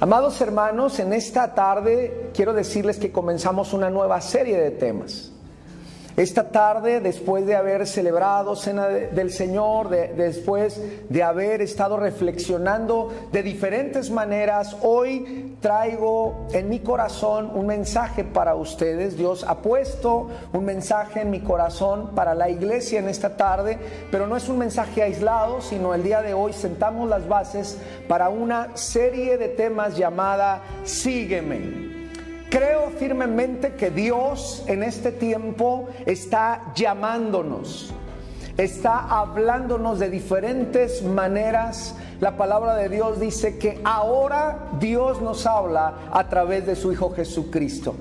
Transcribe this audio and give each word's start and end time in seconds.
Amados 0.00 0.40
hermanos, 0.40 0.98
en 0.98 1.12
esta 1.12 1.54
tarde 1.54 2.30
quiero 2.32 2.54
decirles 2.54 2.96
que 2.96 3.12
comenzamos 3.12 3.74
una 3.74 3.90
nueva 3.90 4.18
serie 4.22 4.56
de 4.58 4.70
temas. 4.70 5.30
Esta 6.20 6.50
tarde, 6.50 7.00
después 7.00 7.46
de 7.46 7.56
haber 7.56 7.86
celebrado 7.86 8.54
Cena 8.54 8.88
del 8.88 9.32
Señor, 9.32 9.88
después 9.88 10.78
de 11.08 11.22
haber 11.22 11.62
estado 11.62 11.96
reflexionando 11.96 13.10
de 13.32 13.42
diferentes 13.42 14.10
maneras, 14.10 14.76
hoy 14.82 15.56
traigo 15.62 16.46
en 16.52 16.68
mi 16.68 16.80
corazón 16.80 17.50
un 17.54 17.66
mensaje 17.66 18.22
para 18.22 18.54
ustedes. 18.54 19.16
Dios 19.16 19.46
ha 19.48 19.62
puesto 19.62 20.28
un 20.52 20.66
mensaje 20.66 21.22
en 21.22 21.30
mi 21.30 21.40
corazón 21.40 22.10
para 22.14 22.34
la 22.34 22.50
iglesia 22.50 22.98
en 22.98 23.08
esta 23.08 23.38
tarde, 23.38 23.78
pero 24.10 24.26
no 24.26 24.36
es 24.36 24.46
un 24.50 24.58
mensaje 24.58 25.02
aislado, 25.02 25.62
sino 25.62 25.94
el 25.94 26.02
día 26.02 26.20
de 26.20 26.34
hoy 26.34 26.52
sentamos 26.52 27.08
las 27.08 27.26
bases 27.26 27.78
para 28.08 28.28
una 28.28 28.76
serie 28.76 29.38
de 29.38 29.48
temas 29.48 29.96
llamada 29.96 30.60
Sígueme. 30.84 31.99
Creo 32.50 32.90
firmemente 32.90 33.74
que 33.74 33.92
Dios 33.92 34.64
en 34.66 34.82
este 34.82 35.12
tiempo 35.12 35.88
está 36.04 36.72
llamándonos, 36.74 37.94
está 38.56 38.98
hablándonos 38.98 40.00
de 40.00 40.10
diferentes 40.10 41.04
maneras. 41.04 41.94
La 42.18 42.36
palabra 42.36 42.74
de 42.74 42.88
Dios 42.88 43.20
dice 43.20 43.56
que 43.56 43.80
ahora 43.84 44.68
Dios 44.80 45.22
nos 45.22 45.46
habla 45.46 45.94
a 46.10 46.28
través 46.28 46.66
de 46.66 46.74
su 46.74 46.92
Hijo 46.92 47.14
Jesucristo. 47.14 47.94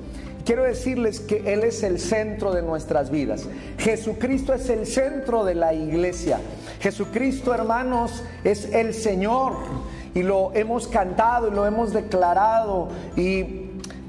Quiero 0.45 0.63
decirles 0.63 1.19
que 1.19 1.53
Él 1.53 1.63
es 1.63 1.83
el 1.83 1.99
centro 1.99 2.51
de 2.51 2.63
nuestras 2.63 3.11
vidas. 3.11 3.45
Jesucristo 3.77 4.55
es 4.55 4.67
el 4.71 4.87
centro 4.87 5.45
de 5.45 5.53
la 5.53 5.75
iglesia. 5.75 6.39
Jesucristo, 6.79 7.53
hermanos, 7.53 8.23
es 8.43 8.73
el 8.73 8.95
Señor. 8.95 9.53
Y 10.15 10.23
lo 10.23 10.51
hemos 10.55 10.87
cantado 10.87 11.49
y 11.49 11.51
lo 11.51 11.67
hemos 11.67 11.93
declarado. 11.93 12.87
Y 13.15 13.58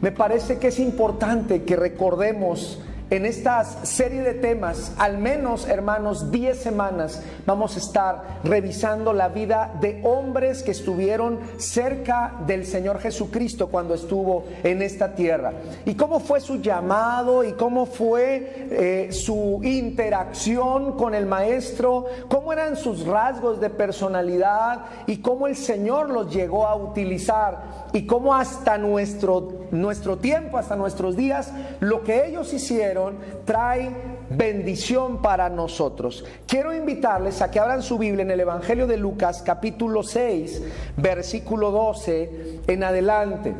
me 0.01 0.13
parece 0.13 0.59
que 0.59 0.69
es 0.69 0.79
importante 0.79 1.65
que 1.65 1.77
recordemos 1.77 2.79
en 3.11 3.27
esta 3.27 3.65
serie 3.65 4.23
de 4.23 4.35
temas, 4.35 4.93
al 4.97 5.19
menos 5.19 5.67
hermanos, 5.67 6.31
10 6.31 6.57
semanas, 6.57 7.21
vamos 7.45 7.75
a 7.75 7.81
estar 7.81 8.41
revisando 8.45 9.13
la 9.13 9.29
vida 9.29 9.73
de 9.81 10.01
hombres 10.05 10.63
que 10.63 10.71
estuvieron 10.71 11.41
cerca 11.57 12.37
del 12.47 12.65
Señor 12.65 13.01
Jesucristo 13.01 13.67
cuando 13.67 13.95
estuvo 13.95 14.45
en 14.63 14.81
esta 14.81 15.17
tierra. 15.17 15.53
Y 15.87 15.97
cómo 15.97 16.21
fue 16.21 16.41
su 16.41 16.63
llamado 16.63 17.43
y 17.43 17.55
cómo 17.55 17.85
fue 17.85 18.69
eh, 18.71 19.09
su 19.11 19.59
interacción 19.65 20.97
con 20.97 21.13
el 21.13 21.27
Maestro, 21.27 22.07
cómo 22.29 22.53
eran 22.53 22.77
sus 22.77 23.05
rasgos 23.05 23.61
de 23.61 23.71
personalidad 23.71 24.83
y 25.09 25.17
cómo 25.17 25.49
el 25.49 25.57
Señor 25.57 26.11
los 26.11 26.33
llegó 26.33 26.65
a 26.65 26.77
utilizar 26.77 27.89
y 27.93 28.07
cómo 28.07 28.35
hasta 28.35 28.79
nuestro, 28.79 29.67
nuestro 29.71 30.19
tiempo, 30.19 30.59
hasta 30.59 30.77
nuestros 30.77 31.17
días, 31.17 31.53
lo 31.81 32.03
que 32.05 32.27
ellos 32.27 32.53
hicieron, 32.53 33.19
trae 33.45 33.91
bendición 34.31 35.23
para 35.23 35.49
nosotros. 35.49 36.25
Quiero 36.47 36.75
invitarles 36.75 37.43
a 37.43 37.51
que 37.51 37.59
abran 37.59 37.83
su 37.83 37.99
Biblia 37.99 38.23
en 38.23 38.31
el 38.31 38.41
Evangelio 38.41 38.87
de 38.87 38.97
Lucas 38.97 39.43
capítulo 39.45 40.03
6, 40.03 40.63
versículo 40.97 41.71
12 41.71 42.61
en 42.67 42.85
adelante. 42.85 43.55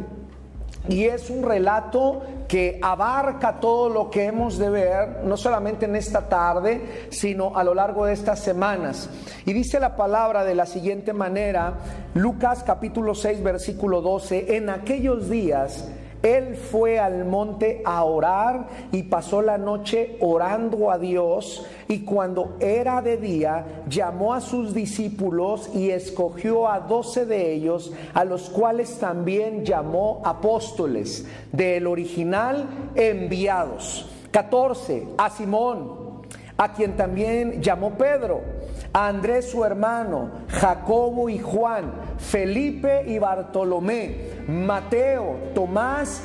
Y 0.89 1.05
es 1.05 1.29
un 1.29 1.43
relato 1.43 2.23
que 2.49 2.81
abarca 2.83 3.61
todo 3.61 3.89
lo 3.89 4.11
que 4.11 4.25
hemos 4.25 4.59
de 4.59 4.71
ver, 4.71 5.21
no 5.25 5.37
solamente 5.37 5.85
en 5.85 5.95
esta 5.95 6.29
tarde, 6.29 7.07
sino 7.11 7.57
a 7.57 7.63
lo 7.63 7.75
largo 7.75 8.07
de 8.07 8.15
estas 8.15 8.41
semanas. 8.41 9.09
Y 9.45 9.53
dice 9.53 9.79
la 9.79 9.95
palabra 9.95 10.43
de 10.43 10.55
la 10.55 10.67
siguiente 10.67 11.13
manera, 11.13 11.75
Lucas 12.15 12.65
capítulo 12.65 13.15
6, 13.15 13.43
versículo 13.43 14.01
12, 14.01 14.57
en 14.57 14.71
aquellos 14.71 15.29
días 15.29 15.87
él 16.23 16.57
fue 16.57 16.99
al 16.99 17.25
monte 17.25 17.81
a 17.85 18.05
orar 18.05 18.67
y 18.93 19.05
pasó 19.05 19.41
la 19.41 19.57
noche 19.57 20.17
orando 20.21 20.91
a 20.91 20.99
Dios 20.99 21.67
y 21.89 22.01
cuando 22.01 22.57
era 22.61 23.01
de 23.01 23.17
día 23.17 23.85
llamó 23.89 24.35
a 24.35 24.41
sus 24.41 24.75
discípulos 24.75 25.71
y 25.75 25.91
escogió 25.91 26.69
a 26.69 26.81
doce 26.81 27.25
de 27.25 27.53
ellos, 27.53 27.93
a 28.13 28.25
los 28.25 28.51
cuales 28.51 28.99
también 28.99 29.65
llamó 29.65 30.21
apóstoles, 30.25 31.27
del 31.53 31.87
original 31.87 32.67
enviados. 32.95 34.07
14. 34.31 35.09
A 35.19 35.31
Simón, 35.31 36.23
a 36.57 36.73
quien 36.75 36.97
también 36.97 37.63
llamó 37.63 37.93
Pedro 37.93 38.60
Andrés 38.93 39.51
su 39.51 39.65
hermano, 39.65 40.31
Jacobo 40.49 41.29
y 41.29 41.39
Juan, 41.39 41.93
Felipe 42.19 43.05
y 43.07 43.19
Bartolomé, 43.19 44.17
Mateo, 44.49 45.37
Tomás, 45.55 46.23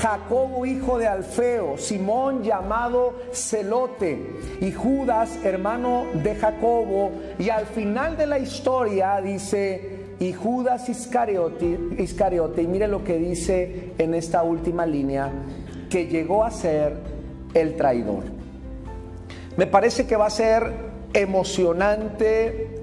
Jacobo 0.00 0.64
hijo 0.66 0.98
de 0.98 1.06
Alfeo, 1.06 1.76
Simón 1.76 2.42
llamado 2.42 3.14
Celote 3.32 4.40
y 4.60 4.72
Judas 4.72 5.38
hermano 5.44 6.06
de 6.14 6.34
Jacobo. 6.34 7.12
Y 7.38 7.50
al 7.50 7.66
final 7.66 8.16
de 8.16 8.26
la 8.26 8.38
historia 8.38 9.20
dice, 9.20 10.16
y 10.18 10.32
Judas 10.32 10.88
Iscariote, 10.88 11.78
Iscariote, 11.98 12.62
y 12.62 12.66
mire 12.66 12.88
lo 12.88 13.04
que 13.04 13.18
dice 13.18 13.92
en 13.98 14.14
esta 14.14 14.42
última 14.42 14.86
línea, 14.86 15.30
que 15.90 16.06
llegó 16.06 16.44
a 16.44 16.50
ser 16.50 16.96
el 17.54 17.76
traidor. 17.76 18.24
Me 19.56 19.66
parece 19.66 20.06
que 20.06 20.16
va 20.16 20.26
a 20.26 20.30
ser 20.30 20.91
emocionante 21.14 22.82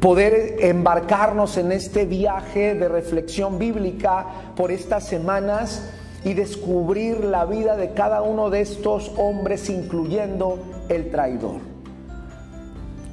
poder 0.00 0.56
embarcarnos 0.60 1.56
en 1.56 1.72
este 1.72 2.04
viaje 2.04 2.74
de 2.74 2.88
reflexión 2.88 3.58
bíblica 3.58 4.26
por 4.56 4.70
estas 4.70 5.06
semanas 5.06 5.90
y 6.24 6.34
descubrir 6.34 7.24
la 7.24 7.44
vida 7.46 7.76
de 7.76 7.92
cada 7.92 8.22
uno 8.22 8.50
de 8.50 8.60
estos 8.60 9.12
hombres, 9.16 9.68
incluyendo 9.70 10.58
el 10.88 11.10
traidor. 11.10 11.60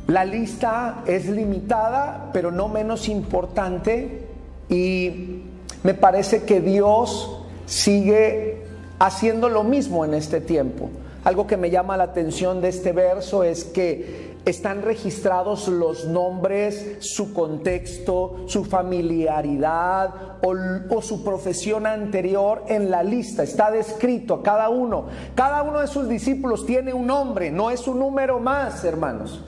La 0.08 0.26
lista 0.26 1.04
es 1.08 1.28
limitada, 1.28 2.30
pero 2.34 2.52
no 2.52 2.68
menos 2.68 3.10
importante, 3.10 4.28
y 4.70 5.42
me 5.84 5.94
parece 5.96 6.44
que 6.44 6.62
Dios 6.62 7.42
sigue 7.66 8.64
haciendo 9.00 9.50
lo 9.50 9.64
mismo 9.64 10.06
en 10.06 10.14
este 10.14 10.42
tiempo. 10.42 10.90
Algo 11.26 11.48
que 11.48 11.58
me 11.58 11.72
llama 11.72 11.98
la 11.98 12.04
atención 12.04 12.62
de 12.62 12.70
este 12.70 12.92
verso 12.92 13.44
es 13.44 13.66
que 13.66 14.36
están 14.46 14.84
registrados 14.84 15.68
los 15.68 16.06
nombres, 16.06 16.98
su 17.00 17.34
contexto, 17.34 18.46
su 18.46 18.64
familiaridad 18.64 20.14
o, 20.44 21.02
su 21.02 21.24
profesión 21.24 21.88
anterior 21.88 22.64
en 22.68 22.92
la 22.92 23.02
lista. 23.02 23.42
Está 23.42 23.72
descrito 23.72 24.44
cada 24.44 24.70
uno. 24.70 25.06
Cada 25.34 25.64
uno 25.64 25.80
de 25.80 25.88
sus 25.88 26.08
discípulos 26.08 26.64
tiene 26.64 26.94
un 26.94 27.08
nombre, 27.08 27.50
no 27.50 27.72
es 27.72 27.88
un 27.88 27.98
número 27.98 28.40
más, 28.40 28.84
hermanos. 28.86 29.44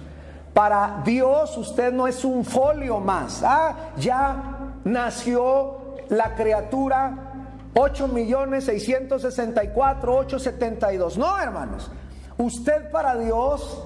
Para 0.55 1.03
Dios 1.05 1.55
usted 1.57 1.93
no 1.93 2.07
es 2.07 2.25
un 2.25 2.43
folio 2.43 2.99
más. 2.99 3.43
Ah, 3.43 3.91
ya 3.97 4.73
nació 4.83 5.77
la 6.09 6.33
criatura 6.33 7.26
8 7.73 8.07
millones 8.07 8.65
664, 8.65 10.15
872. 10.15 11.17
No, 11.17 11.39
hermanos. 11.39 11.91
Usted 12.37 12.91
para 12.91 13.17
Dios 13.17 13.83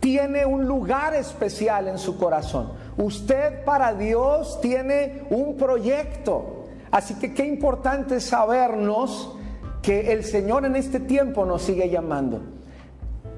tiene 0.00 0.44
un 0.44 0.66
lugar 0.66 1.14
especial 1.14 1.88
en 1.88 1.98
su 1.98 2.18
corazón. 2.18 2.72
Usted 2.96 3.64
para 3.64 3.94
Dios 3.94 4.60
tiene 4.60 5.22
un 5.30 5.56
proyecto. 5.56 6.66
Así 6.90 7.14
que 7.14 7.32
qué 7.32 7.46
importante 7.46 8.20
sabernos 8.20 9.36
que 9.80 10.12
el 10.12 10.24
Señor 10.24 10.64
en 10.64 10.76
este 10.76 11.00
tiempo 11.00 11.46
nos 11.46 11.62
sigue 11.62 11.88
llamando. 11.88 12.42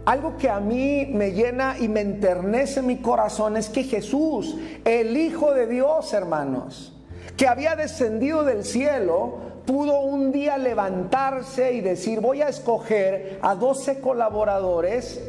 Algo 0.05 0.37
que 0.37 0.51
a 0.51 0.61
mí 0.61 1.07
me 1.07 1.33
llena 1.33 1.77
y 1.79 1.89
me 1.89 2.01
enternece 2.01 2.83
mi 2.83 2.99
corazón 2.99 3.57
es 3.57 3.69
que 3.71 3.85
Jesús, 3.85 4.57
el 4.85 5.17
Hijo 5.17 5.55
de 5.55 5.67
Dios, 5.67 6.13
hermanos, 6.13 6.95
que 7.37 7.47
había 7.47 7.75
descendido 7.75 8.45
del 8.45 8.65
cielo, 8.65 9.54
pudo 9.67 10.01
un 10.01 10.33
día 10.33 10.59
levantarse 10.59 11.73
y 11.73 11.81
decir, 11.81 12.21
voy 12.21 12.43
a 12.43 12.49
escoger 12.49 13.39
a 13.43 13.55
12 13.55 14.01
colaboradores 14.01 15.21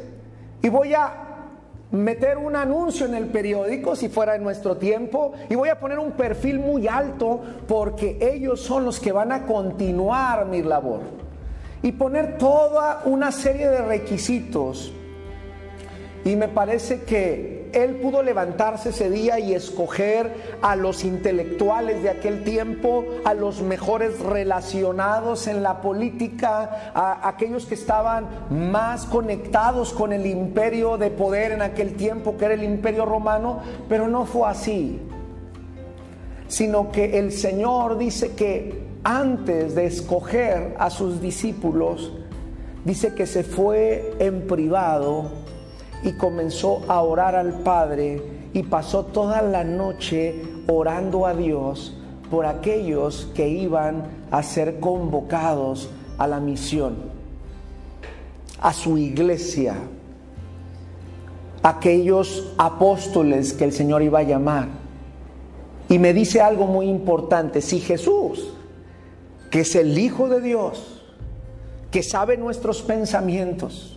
y 0.61 0.69
voy 0.69 0.93
a 0.93 1.25
meter 1.91 2.37
un 2.37 2.55
anuncio 2.55 3.05
en 3.05 3.15
el 3.15 3.27
periódico, 3.27 3.95
si 3.95 4.09
fuera 4.09 4.35
en 4.35 4.43
nuestro 4.43 4.77
tiempo, 4.77 5.33
y 5.49 5.55
voy 5.55 5.69
a 5.69 5.79
poner 5.79 5.99
un 5.99 6.11
perfil 6.11 6.59
muy 6.59 6.87
alto 6.87 7.41
porque 7.67 8.17
ellos 8.19 8.61
son 8.61 8.85
los 8.85 8.99
que 8.99 9.11
van 9.11 9.31
a 9.31 9.45
continuar 9.45 10.45
mi 10.45 10.61
labor. 10.61 11.01
Y 11.81 11.91
poner 11.91 12.37
toda 12.37 13.03
una 13.05 13.31
serie 13.31 13.69
de 13.69 13.83
requisitos. 13.83 14.91
Y 16.23 16.35
me 16.35 16.47
parece 16.47 17.03
que 17.03 17.64
él 17.75 17.98
pudo 17.98 18.24
levantarse 18.24 18.89
ese 18.89 19.10
día 19.10 19.38
y 19.38 19.54
escoger 19.54 20.33
a 20.62 20.75
los 20.75 21.04
intelectuales 21.04 22.01
de 22.01 22.10
aquel 22.10 22.44
tiempo, 22.44 23.06
a 23.25 23.33
los 23.33 23.62
mejores 23.62 24.19
relacionados 24.22 25.48
en 25.48 25.62
la 25.62 25.81
política, 25.81 26.92
a 26.95 27.27
aquellos 27.27 27.66
que 27.66 27.75
estaban 27.75 28.27
más 28.50 29.06
conectados 29.06 29.94
con 29.94 30.13
el 30.13 30.25
imperio 30.25 30.98
de 30.98 31.12
poder 31.12 31.51
en 31.51 31.62
aquel 31.62 31.95
tiempo, 31.95 32.38
que 32.38 32.45
era 32.45 32.54
el 32.54 32.63
imperio 32.63 33.06
romano, 33.06 33.60
pero 33.89 34.07
no 34.07 34.25
fue 34.25 34.50
así. 34.50 35.01
sino 36.48 36.92
que 36.92 37.18
el 37.18 37.31
Señor 37.31 37.98
dice 37.98 38.33
que 38.36 38.86
antes 39.04 39.75
de 39.75 39.88
escoger 39.88 40.75
a 40.78 40.89
sus 40.92 41.19
discípulos, 41.19 42.13
dice 42.83 43.16
que 43.16 43.25
se 43.25 43.44
fue 43.44 44.13
en 44.19 44.45
privado 44.48 45.44
y 46.06 46.13
comenzó 46.13 46.84
a 46.88 47.02
orar 47.02 47.36
al 47.36 47.62
Padre 47.62 48.22
y 48.54 48.62
pasó 48.62 49.06
toda 49.06 49.42
la 49.42 49.63
noche 49.63 50.40
orando 50.68 51.25
a 51.25 51.34
Dios 51.34 51.98
por 52.30 52.46
aquellos 52.46 53.28
que 53.34 53.50
iban 53.50 54.04
a 54.30 54.44
ser 54.44 54.80
convocados 54.80 55.90
a 56.19 56.28
la 56.28 56.40
misión, 56.40 56.96
a 58.62 58.72
su 58.72 59.00
iglesia, 59.00 59.75
aquellos 61.63 62.54
apóstoles 62.60 63.54
que 63.54 63.63
el 63.63 63.74
Señor 63.74 64.04
iba 64.04 64.19
a 64.19 64.24
llamar. 64.24 64.68
Y 65.90 65.98
me 65.98 66.13
dice 66.13 66.40
algo 66.40 66.68
muy 66.68 66.88
importante, 66.88 67.62
si 67.62 67.80
Jesús, 67.80 68.54
que 69.50 69.62
es 69.62 69.75
el 69.75 69.98
Hijo 69.98 70.30
de 70.30 70.40
Dios, 70.40 71.04
que 71.90 72.04
sabe 72.04 72.38
nuestros 72.38 72.84
pensamientos, 72.84 73.94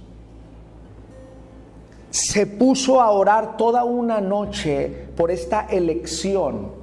se 2.19 2.47
puso 2.47 3.01
a 3.01 3.11
orar 3.11 3.57
toda 3.57 3.85
una 3.85 4.21
noche 4.21 5.07
por 5.17 5.31
esta 5.31 5.67
elección, 5.71 6.79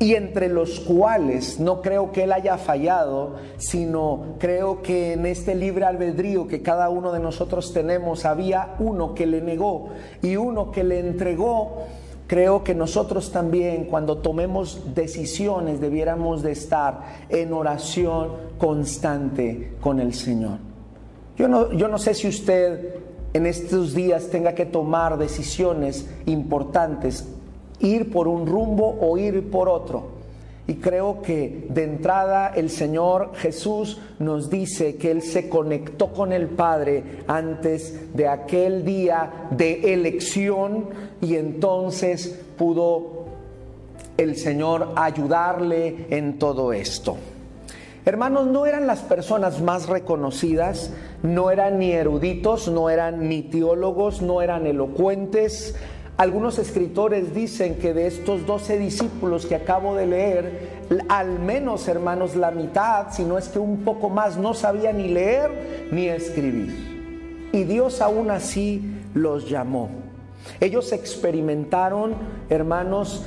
y 0.00 0.14
entre 0.14 0.48
los 0.48 0.80
cuales 0.80 1.58
no 1.58 1.82
creo 1.82 2.12
que 2.12 2.24
él 2.24 2.32
haya 2.32 2.56
fallado, 2.56 3.34
sino 3.56 4.36
creo 4.38 4.80
que 4.80 5.14
en 5.14 5.26
este 5.26 5.54
libre 5.54 5.84
albedrío 5.84 6.46
que 6.46 6.62
cada 6.62 6.88
uno 6.88 7.12
de 7.12 7.18
nosotros 7.18 7.72
tenemos 7.72 8.24
había 8.24 8.76
uno 8.78 9.14
que 9.14 9.26
le 9.26 9.40
negó 9.40 9.88
y 10.22 10.36
uno 10.36 10.70
que 10.70 10.84
le 10.84 11.00
entregó. 11.00 11.82
Creo 12.28 12.62
que 12.62 12.74
nosotros 12.76 13.32
también 13.32 13.86
cuando 13.86 14.18
tomemos 14.18 14.94
decisiones 14.94 15.80
debiéramos 15.80 16.42
de 16.42 16.52
estar 16.52 17.00
en 17.28 17.52
oración 17.52 18.32
constante 18.56 19.72
con 19.80 19.98
el 19.98 20.14
Señor. 20.14 20.58
Yo 21.36 21.48
no, 21.48 21.72
yo 21.72 21.88
no 21.88 21.98
sé 21.98 22.14
si 22.14 22.28
usted 22.28 23.07
en 23.34 23.46
estos 23.46 23.94
días 23.94 24.28
tenga 24.28 24.54
que 24.54 24.66
tomar 24.66 25.18
decisiones 25.18 26.06
importantes 26.26 27.26
ir 27.80 28.10
por 28.10 28.28
un 28.28 28.46
rumbo 28.46 28.98
o 29.00 29.16
ir 29.18 29.50
por 29.50 29.68
otro. 29.68 30.18
Y 30.66 30.74
creo 30.74 31.22
que 31.22 31.66
de 31.70 31.84
entrada 31.84 32.48
el 32.54 32.68
Señor 32.68 33.32
Jesús 33.36 33.98
nos 34.18 34.50
dice 34.50 34.96
que 34.96 35.10
Él 35.10 35.22
se 35.22 35.48
conectó 35.48 36.12
con 36.12 36.32
el 36.32 36.48
Padre 36.48 37.22
antes 37.26 38.14
de 38.14 38.28
aquel 38.28 38.84
día 38.84 39.48
de 39.50 39.94
elección 39.94 40.86
y 41.22 41.36
entonces 41.36 42.38
pudo 42.58 43.24
el 44.18 44.36
Señor 44.36 44.92
ayudarle 44.96 46.06
en 46.10 46.38
todo 46.38 46.74
esto. 46.74 47.16
Hermanos, 48.04 48.46
no 48.46 48.66
eran 48.66 48.86
las 48.86 49.00
personas 49.00 49.60
más 49.60 49.88
reconocidas, 49.88 50.92
no 51.22 51.50
eran 51.50 51.78
ni 51.78 51.92
eruditos, 51.92 52.68
no 52.68 52.90
eran 52.90 53.28
ni 53.28 53.42
teólogos, 53.42 54.22
no 54.22 54.40
eran 54.40 54.66
elocuentes, 54.66 55.74
algunos 56.18 56.58
escritores 56.58 57.32
dicen 57.32 57.76
que 57.76 57.94
de 57.94 58.08
estos 58.08 58.44
doce 58.44 58.76
discípulos 58.76 59.46
que 59.46 59.54
acabo 59.54 59.94
de 59.94 60.08
leer, 60.08 60.80
al 61.08 61.38
menos 61.38 61.86
hermanos 61.86 62.34
la 62.34 62.50
mitad, 62.50 63.12
si 63.12 63.22
no 63.22 63.38
es 63.38 63.48
que 63.48 63.60
un 63.60 63.84
poco 63.84 64.10
más, 64.10 64.36
no 64.36 64.52
sabía 64.52 64.92
ni 64.92 65.06
leer 65.06 65.88
ni 65.92 66.08
escribir. 66.08 67.50
Y 67.52 67.62
Dios 67.62 68.00
aún 68.00 68.32
así 68.32 68.82
los 69.14 69.48
llamó. 69.48 69.90
Ellos 70.58 70.90
experimentaron, 70.90 72.16
hermanos, 72.48 73.24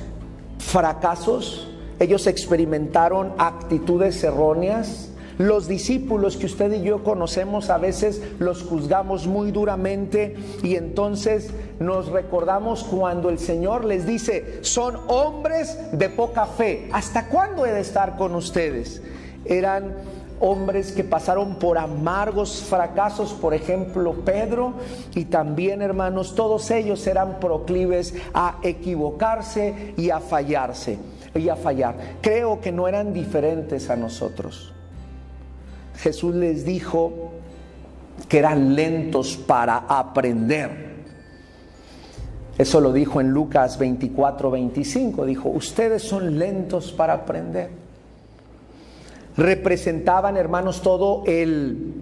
fracasos, 0.60 1.71
ellos 2.02 2.26
experimentaron 2.26 3.34
actitudes 3.38 4.24
erróneas, 4.24 5.10
los 5.38 5.68
discípulos 5.68 6.36
que 6.36 6.48
usted 6.48 6.74
y 6.74 6.82
yo 6.82 7.04
conocemos 7.04 7.70
a 7.70 7.78
veces 7.78 8.22
los 8.40 8.64
juzgamos 8.64 9.28
muy 9.28 9.52
duramente 9.52 10.36
y 10.64 10.76
entonces 10.78 11.52
nos 11.80 12.08
recordamos 12.08 12.84
cuando 12.84 13.30
el 13.30 13.38
Señor 13.38 13.86
les 13.86 14.08
dice, 14.08 14.60
son 14.62 14.98
hombres 15.08 15.78
de 15.92 16.10
poca 16.10 16.48
fe. 16.48 16.90
¿Hasta 16.92 17.28
cuándo 17.28 17.68
he 17.68 17.72
de 17.72 17.82
estar 17.82 18.18
con 18.18 18.34
ustedes? 18.34 19.04
Eran 19.46 19.96
hombres 20.40 20.94
que 20.94 21.04
pasaron 21.04 21.60
por 21.60 21.78
amargos 21.78 22.64
fracasos, 22.64 23.32
por 23.32 23.54
ejemplo 23.54 24.14
Pedro, 24.26 24.74
y 25.14 25.26
también 25.26 25.84
hermanos, 25.84 26.34
todos 26.34 26.72
ellos 26.72 27.06
eran 27.06 27.40
proclives 27.40 28.16
a 28.34 28.58
equivocarse 28.64 29.94
y 29.98 30.10
a 30.10 30.20
fallarse 30.20 30.98
y 31.36 31.50
a 31.50 31.56
fallar. 31.56 31.96
Creo 32.22 32.60
que 32.60 32.72
no 32.72 32.88
eran 32.88 33.14
diferentes 33.14 33.90
a 33.90 33.96
nosotros. 33.96 34.74
Jesús 35.98 36.36
les 36.36 36.66
dijo 36.66 37.32
que 38.28 38.40
eran 38.40 38.76
lentos 38.76 39.38
para 39.38 39.78
aprender. 39.78 40.92
Eso 42.58 42.82
lo 42.82 42.94
dijo 42.94 43.22
en 43.22 43.30
Lucas 43.30 43.78
24, 43.80 44.52
25. 44.52 45.26
Dijo, 45.26 45.50
ustedes 45.50 46.04
son 46.04 46.38
lentos 46.38 46.92
para 46.92 47.14
aprender. 47.14 47.70
Representaban, 49.38 50.38
hermanos, 50.38 50.82
todo 50.82 51.24
el, 51.26 51.94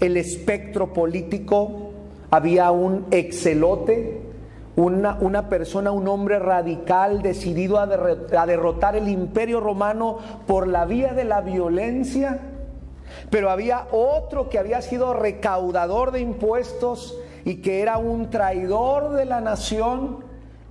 el 0.00 0.16
espectro 0.16 0.92
político. 0.92 1.90
Había 2.30 2.70
un 2.70 3.06
excelote, 3.10 4.31
una, 4.76 5.18
una, 5.20 5.48
persona, 5.48 5.92
un 5.92 6.08
hombre 6.08 6.38
radical 6.38 7.22
decidido 7.22 7.78
a, 7.78 7.82
a 7.82 8.46
derrotar 8.46 8.96
el 8.96 9.08
imperio 9.08 9.60
romano 9.60 10.18
por 10.46 10.66
la 10.66 10.84
vía 10.84 11.12
de 11.12 11.24
la 11.24 11.40
violencia 11.40 12.40
pero 13.30 13.50
había 13.50 13.86
otro 13.92 14.48
que 14.48 14.58
había 14.58 14.82
sido 14.82 15.14
recaudador 15.14 16.12
de 16.12 16.20
impuestos 16.20 17.18
y 17.44 17.56
que 17.56 17.80
era 17.80 17.98
un 17.98 18.30
traidor 18.30 19.12
de 19.12 19.24
la 19.24 19.40
nación. 19.40 20.24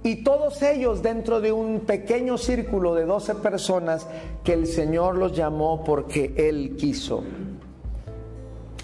Y 0.03 0.23
todos 0.23 0.61
ellos 0.61 1.03
dentro 1.03 1.41
de 1.41 1.51
un 1.51 1.81
pequeño 1.81 2.37
círculo 2.37 2.95
de 2.95 3.05
12 3.05 3.35
personas 3.35 4.07
que 4.43 4.53
el 4.53 4.67
Señor 4.67 5.15
los 5.15 5.35
llamó 5.35 5.83
porque 5.83 6.33
Él 6.37 6.75
quiso. 6.77 7.23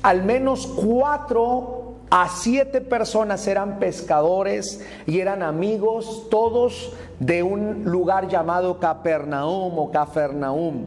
Al 0.04 0.24
menos 0.24 0.68
cuatro 0.68 1.87
a 2.10 2.30
siete 2.30 2.80
personas 2.80 3.46
eran 3.48 3.80
pescadores 3.80 4.86
y 5.06 5.20
eran 5.20 5.44
amigos, 5.44 6.28
todos 6.30 6.94
de 7.20 7.44
un 7.44 7.84
lugar 7.84 8.30
llamado 8.30 8.80
Capernaum 8.80 9.78
o 9.78 9.92
Cafarnaum. 9.92 10.86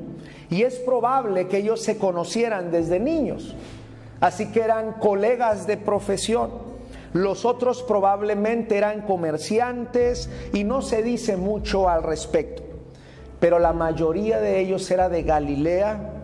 Y 0.49 0.62
es 0.62 0.77
probable 0.77 1.47
que 1.47 1.59
ellos 1.59 1.83
se 1.83 1.99
conocieran 1.99 2.71
desde 2.71 2.99
niños. 2.99 3.55
Así 4.21 4.50
que 4.50 4.61
eran 4.61 4.95
colegas 4.95 5.67
de 5.67 5.77
profesión. 5.77 6.50
Los 7.12 7.45
otros 7.45 7.83
probablemente 7.83 8.77
eran 8.77 9.03
comerciantes 9.03 10.31
y 10.53 10.65
no 10.65 10.81
se 10.81 11.03
dice 11.03 11.37
mucho 11.37 11.89
al 11.89 12.03
respecto. 12.03 12.62
Pero 13.41 13.59
la 13.59 13.73
mayoría 13.73 14.41
de 14.41 14.61
ellos 14.61 14.91
era 14.91 15.09
de 15.09 15.23
Galilea. 15.23 16.20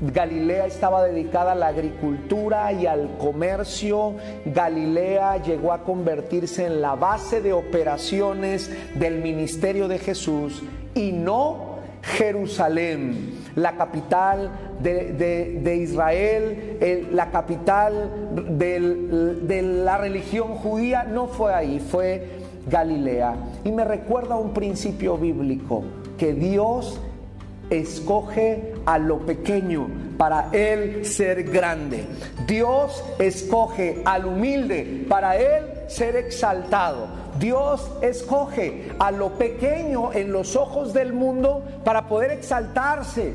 Galilea 0.00 0.66
estaba 0.66 1.04
dedicada 1.04 1.52
a 1.52 1.54
la 1.54 1.68
agricultura 1.68 2.72
y 2.72 2.86
al 2.86 3.16
comercio. 3.18 4.14
Galilea 4.44 5.42
llegó 5.42 5.72
a 5.72 5.84
convertirse 5.84 6.66
en 6.66 6.82
la 6.82 6.94
base 6.94 7.40
de 7.40 7.52
operaciones 7.52 8.70
del 8.94 9.22
ministerio 9.22 9.88
de 9.88 9.98
Jesús 9.98 10.62
y 10.94 11.12
no 11.12 11.76
Jerusalén, 12.02 13.40
la 13.56 13.76
capital 13.76 14.50
de, 14.80 15.78
Israel, 15.82 17.08
la 17.12 17.30
capital 17.30 18.30
de 18.56 19.62
la 19.62 19.98
religión 19.98 20.54
judía, 20.54 21.02
no 21.02 21.26
fue 21.26 21.52
ahí, 21.52 21.80
fue 21.80 22.28
Galilea. 22.68 23.34
Y 23.64 23.72
me 23.72 23.84
recuerda 23.84 24.36
un 24.36 24.52
principio 24.52 25.16
bíblico, 25.18 25.82
que 26.16 26.32
Dios 26.32 27.00
escoge 27.70 28.74
a 28.86 28.98
lo 28.98 29.18
pequeño 29.18 29.88
para 30.16 30.48
él 30.52 31.04
ser 31.04 31.44
grande. 31.44 32.06
Dios 32.46 33.04
escoge 33.18 34.02
al 34.04 34.26
humilde 34.26 35.04
para 35.08 35.36
él 35.36 35.64
ser 35.88 36.16
exaltado. 36.16 37.08
Dios 37.38 37.90
escoge 38.00 38.92
a 38.98 39.10
lo 39.10 39.30
pequeño 39.30 40.12
en 40.12 40.32
los 40.32 40.56
ojos 40.56 40.92
del 40.92 41.12
mundo 41.12 41.62
para 41.84 42.08
poder 42.08 42.30
exaltarse, 42.30 43.32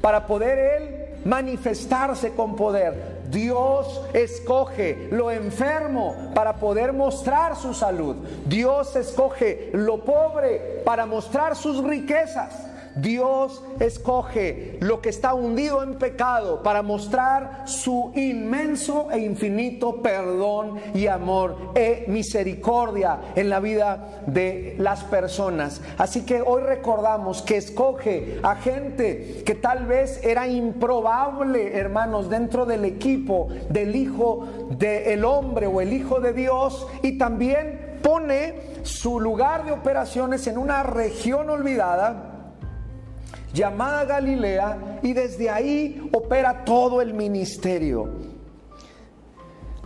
para 0.00 0.26
poder 0.26 0.58
Él 0.58 1.08
manifestarse 1.24 2.32
con 2.32 2.56
poder. 2.56 3.18
Dios 3.30 4.02
escoge 4.12 5.08
lo 5.10 5.30
enfermo 5.30 6.14
para 6.34 6.56
poder 6.56 6.92
mostrar 6.92 7.56
su 7.56 7.74
salud. 7.74 8.16
Dios 8.46 8.96
escoge 8.96 9.70
lo 9.72 10.04
pobre 10.04 10.82
para 10.84 11.06
mostrar 11.06 11.56
sus 11.56 11.82
riquezas. 11.82 12.67
Dios 13.00 13.62
escoge 13.80 14.76
lo 14.80 15.00
que 15.00 15.08
está 15.08 15.34
hundido 15.34 15.82
en 15.82 15.94
pecado 15.94 16.62
para 16.62 16.82
mostrar 16.82 17.62
su 17.66 18.12
inmenso 18.14 19.08
e 19.10 19.18
infinito 19.18 20.02
perdón 20.02 20.80
y 20.94 21.06
amor 21.06 21.72
e 21.74 22.04
misericordia 22.08 23.20
en 23.34 23.50
la 23.50 23.60
vida 23.60 24.22
de 24.26 24.74
las 24.78 25.04
personas. 25.04 25.80
Así 25.96 26.24
que 26.24 26.42
hoy 26.42 26.62
recordamos 26.62 27.42
que 27.42 27.56
escoge 27.56 28.40
a 28.42 28.56
gente 28.56 29.42
que 29.44 29.54
tal 29.54 29.86
vez 29.86 30.24
era 30.24 30.48
improbable, 30.48 31.76
hermanos, 31.76 32.28
dentro 32.28 32.66
del 32.66 32.84
equipo 32.84 33.48
del 33.68 33.94
Hijo 33.94 34.46
del 34.70 35.24
Hombre 35.24 35.66
o 35.66 35.80
el 35.80 35.92
Hijo 35.92 36.20
de 36.20 36.32
Dios 36.32 36.86
y 37.02 37.18
también 37.18 37.98
pone 38.02 38.54
su 38.82 39.20
lugar 39.20 39.64
de 39.64 39.72
operaciones 39.72 40.46
en 40.46 40.58
una 40.58 40.82
región 40.82 41.50
olvidada 41.50 42.27
llamada 43.52 44.04
Galilea 44.04 45.00
y 45.02 45.12
desde 45.12 45.50
ahí 45.50 46.08
opera 46.12 46.64
todo 46.64 47.00
el 47.00 47.14
ministerio. 47.14 48.08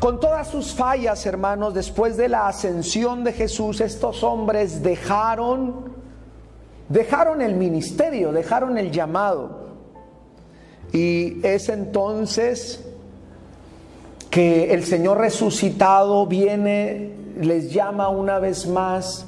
Con 0.00 0.18
todas 0.18 0.48
sus 0.48 0.72
fallas, 0.72 1.24
hermanos, 1.26 1.74
después 1.74 2.16
de 2.16 2.28
la 2.28 2.48
ascensión 2.48 3.22
de 3.22 3.32
Jesús, 3.32 3.80
estos 3.80 4.24
hombres 4.24 4.82
dejaron 4.82 5.92
dejaron 6.92 7.40
el 7.40 7.54
ministerio, 7.54 8.32
dejaron 8.32 8.76
el 8.76 8.90
llamado. 8.90 9.62
Y 10.92 11.44
es 11.46 11.70
entonces 11.70 12.84
que 14.30 14.74
el 14.74 14.84
Señor 14.84 15.18
resucitado 15.18 16.26
viene, 16.26 17.12
les 17.40 17.72
llama 17.72 18.08
una 18.08 18.38
vez 18.38 18.66
más 18.66 19.26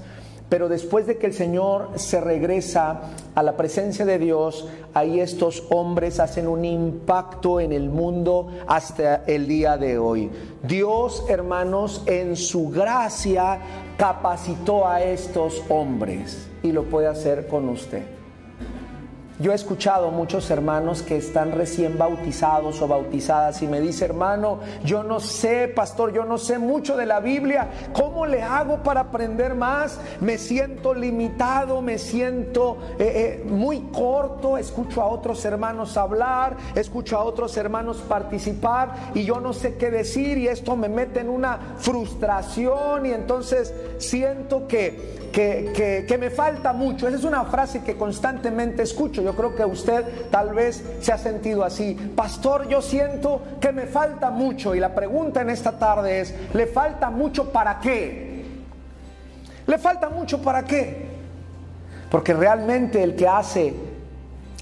pero 0.49 0.69
después 0.69 1.07
de 1.07 1.19
que 1.19 1.27
el 1.27 1.33
Señor 1.33 1.91
se 1.97 2.21
regresa 2.21 3.01
a 3.35 3.43
la 3.43 3.57
presencia 3.57 4.05
de 4.05 4.19
Dios, 4.19 4.69
ahí 4.93 5.21
estos 5.21 5.65
hombres 5.71 6.21
hacen 6.21 6.47
un 6.47 6.65
impacto 6.65 7.61
en 7.61 7.73
el 7.73 7.89
mundo 7.89 8.49
hasta 8.67 9.25
el 9.27 9.49
día 9.49 9.77
de 9.77 9.99
hoy. 9.99 10.31
Dios, 10.63 11.25
hermanos, 11.29 12.03
en 12.07 12.37
su 12.37 12.69
gracia 12.69 13.59
capacitó 13.97 14.87
a 14.87 15.03
estos 15.03 15.63
hombres 15.69 16.47
y 16.63 16.73
lo 16.73 16.85
puede 16.85 17.09
hacer 17.09 17.47
con 17.49 17.69
usted. 17.69 18.24
Yo 19.41 19.51
he 19.51 19.55
escuchado 19.57 20.13
muchos 20.13 20.49
hermanos 20.51 21.03
que 21.03 21.17
están 21.17 21.51
recién 21.51 21.99
bautizados 21.99 22.81
o 22.81 22.87
bautizadas 22.87 23.63
y 23.63 23.67
me 23.67 23.81
dice, 23.81 24.05
hermano, 24.05 24.61
yo 24.85 25.03
no 25.03 25.19
sé, 25.19 25.67
pastor, 25.67 26.13
yo 26.13 26.25
no 26.25 26.39
sé 26.39 26.59
mucho 26.59 26.97
de 26.97 27.05
la 27.05 27.19
Biblia. 27.19 27.69
¿Cómo 27.93 28.27
le 28.27 28.43
hago 28.43 28.85
para 28.85 29.01
aprender 29.01 29.57
más? 29.57 29.99
Me 30.21 30.39
siento 30.39 30.95
limitado, 30.95 31.83
me 31.83 31.99
siento 31.99 32.79
eh, 33.01 33.43
eh, 33.43 33.45
muy 33.45 33.81
corto. 33.93 34.57
Escucho 34.57 35.03
a 35.03 35.07
otros 35.07 35.45
hermanos 35.45 35.97
hablar, 35.97 36.57
escucho 36.77 37.19
a 37.19 37.25
otros 37.25 37.57
hermanos 37.57 38.05
participar 38.09 39.11
y 39.15 39.25
yo 39.25 39.41
no 39.41 39.53
sé 39.53 39.75
qué 39.75 39.91
decir 39.91 40.39
y 40.39 40.47
esto 40.47 40.77
me 40.77 40.89
mete 40.89 41.19
en 41.19 41.29
una 41.29 41.59
frustración 41.79 43.05
y 43.07 43.11
entonces 43.11 43.75
siento 43.99 44.69
que, 44.69 45.24
que, 45.35 46.17
me 46.19 46.31
falta 46.31 46.73
mucho. 46.73 47.09
Esa 47.09 47.17
es 47.17 47.25
una 47.25 47.45
frase 47.47 47.83
que 47.83 47.97
constantemente 47.97 48.83
escucho. 48.83 49.21
Yo 49.21 49.35
creo 49.35 49.55
que 49.55 49.65
usted 49.65 50.29
tal 50.31 50.55
vez 50.55 50.85
se 51.01 51.13
ha 51.13 51.19
sentido 51.19 51.65
así. 51.65 51.95
Pastor, 52.15 52.69
yo 52.69 52.81
siento 52.81 53.43
que 53.61 53.73
me 53.73 53.87
falta 53.87 54.31
mucho. 54.31 54.75
Y 54.75 54.81
la 54.81 54.95
pregunta 54.95 55.43
en 55.43 55.51
esta 55.51 55.73
tarde 55.73 56.21
es, 56.21 56.35
¿le 56.55 56.67
falta 56.69 57.11
mucho 57.11 57.51
para 57.51 57.81
qué? 57.81 58.45
¿Le 59.67 59.79
falta 59.79 60.09
mucho 60.09 60.41
para 60.41 60.63
qué? 60.65 61.09
Porque 62.11 62.33
realmente 62.33 63.03
el 63.03 63.17
que 63.17 63.27
hace 63.27 63.75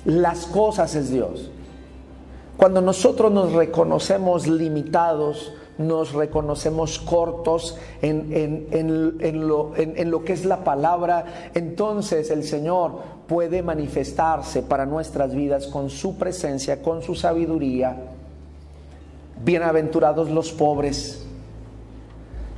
las 0.07 0.47
cosas 0.47 0.95
es 0.95 1.11
Dios. 1.11 1.51
Cuando 2.57 2.81
nosotros 2.81 3.31
nos 3.31 3.53
reconocemos 3.53 4.47
limitados, 4.47 5.53
nos 5.79 6.13
reconocemos 6.13 6.99
cortos 6.99 7.79
en, 8.03 8.67
lo, 9.47 9.77
en, 9.77 10.11
lo, 10.11 10.25
que 10.25 10.33
es 10.33 10.45
la 10.45 10.65
palabra, 10.65 11.51
entonces 11.55 12.31
el 12.31 12.45
Señor 12.45 12.99
puede 13.27 13.63
manifestarse 13.63 14.63
para 14.63 14.87
nuestras 14.87 15.35
vidas 15.35 15.67
con 15.67 15.89
su 15.89 16.19
presencia, 16.19 16.83
con 16.83 17.03
su 17.03 17.15
sabiduría. 17.15 17.97
Bienaventurados 19.45 20.31
los 20.31 20.53
pobres. 20.53 21.25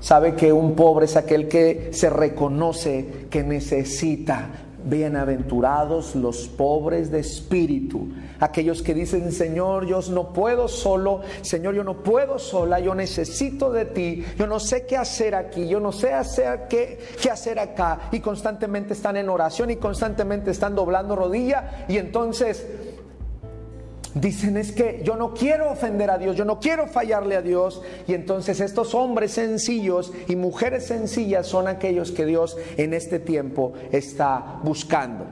Sabe 0.00 0.34
que 0.34 0.52
un 0.52 0.74
pobre 0.74 1.06
es 1.06 1.16
aquel 1.16 1.48
que 1.48 1.90
se 1.92 2.10
reconoce 2.10 3.26
que 3.30 3.42
necesita 3.42 4.63
Bienaventurados 4.86 6.14
los 6.14 6.46
pobres 6.46 7.10
de 7.10 7.20
espíritu, 7.20 8.08
aquellos 8.38 8.82
que 8.82 8.92
dicen, 8.92 9.32
Señor, 9.32 9.86
yo 9.86 10.00
no 10.10 10.34
puedo 10.34 10.68
solo, 10.68 11.22
Señor, 11.40 11.74
yo 11.74 11.82
no 11.82 12.02
puedo 12.02 12.38
sola, 12.38 12.80
yo 12.80 12.94
necesito 12.94 13.72
de 13.72 13.86
ti, 13.86 14.22
yo 14.36 14.46
no 14.46 14.60
sé 14.60 14.84
qué 14.84 14.98
hacer 14.98 15.34
aquí, 15.34 15.66
yo 15.66 15.80
no 15.80 15.90
sé 15.90 16.12
hacer 16.12 16.66
qué, 16.68 16.98
qué 17.22 17.30
hacer 17.30 17.58
acá, 17.58 18.10
y 18.12 18.20
constantemente 18.20 18.92
están 18.92 19.16
en 19.16 19.30
oración 19.30 19.70
y 19.70 19.76
constantemente 19.76 20.50
están 20.50 20.74
doblando 20.74 21.16
rodilla, 21.16 21.86
y 21.88 21.96
entonces 21.96 22.66
Dicen 24.14 24.56
es 24.56 24.70
que 24.70 25.02
yo 25.04 25.16
no 25.16 25.34
quiero 25.34 25.70
ofender 25.70 26.08
a 26.08 26.18
Dios, 26.18 26.36
yo 26.36 26.44
no 26.44 26.60
quiero 26.60 26.86
fallarle 26.86 27.34
a 27.36 27.42
Dios. 27.42 27.82
Y 28.06 28.14
entonces 28.14 28.60
estos 28.60 28.94
hombres 28.94 29.32
sencillos 29.32 30.12
y 30.28 30.36
mujeres 30.36 30.86
sencillas 30.86 31.46
son 31.48 31.66
aquellos 31.66 32.12
que 32.12 32.24
Dios 32.24 32.56
en 32.76 32.94
este 32.94 33.18
tiempo 33.18 33.72
está 33.90 34.60
buscando. 34.62 35.26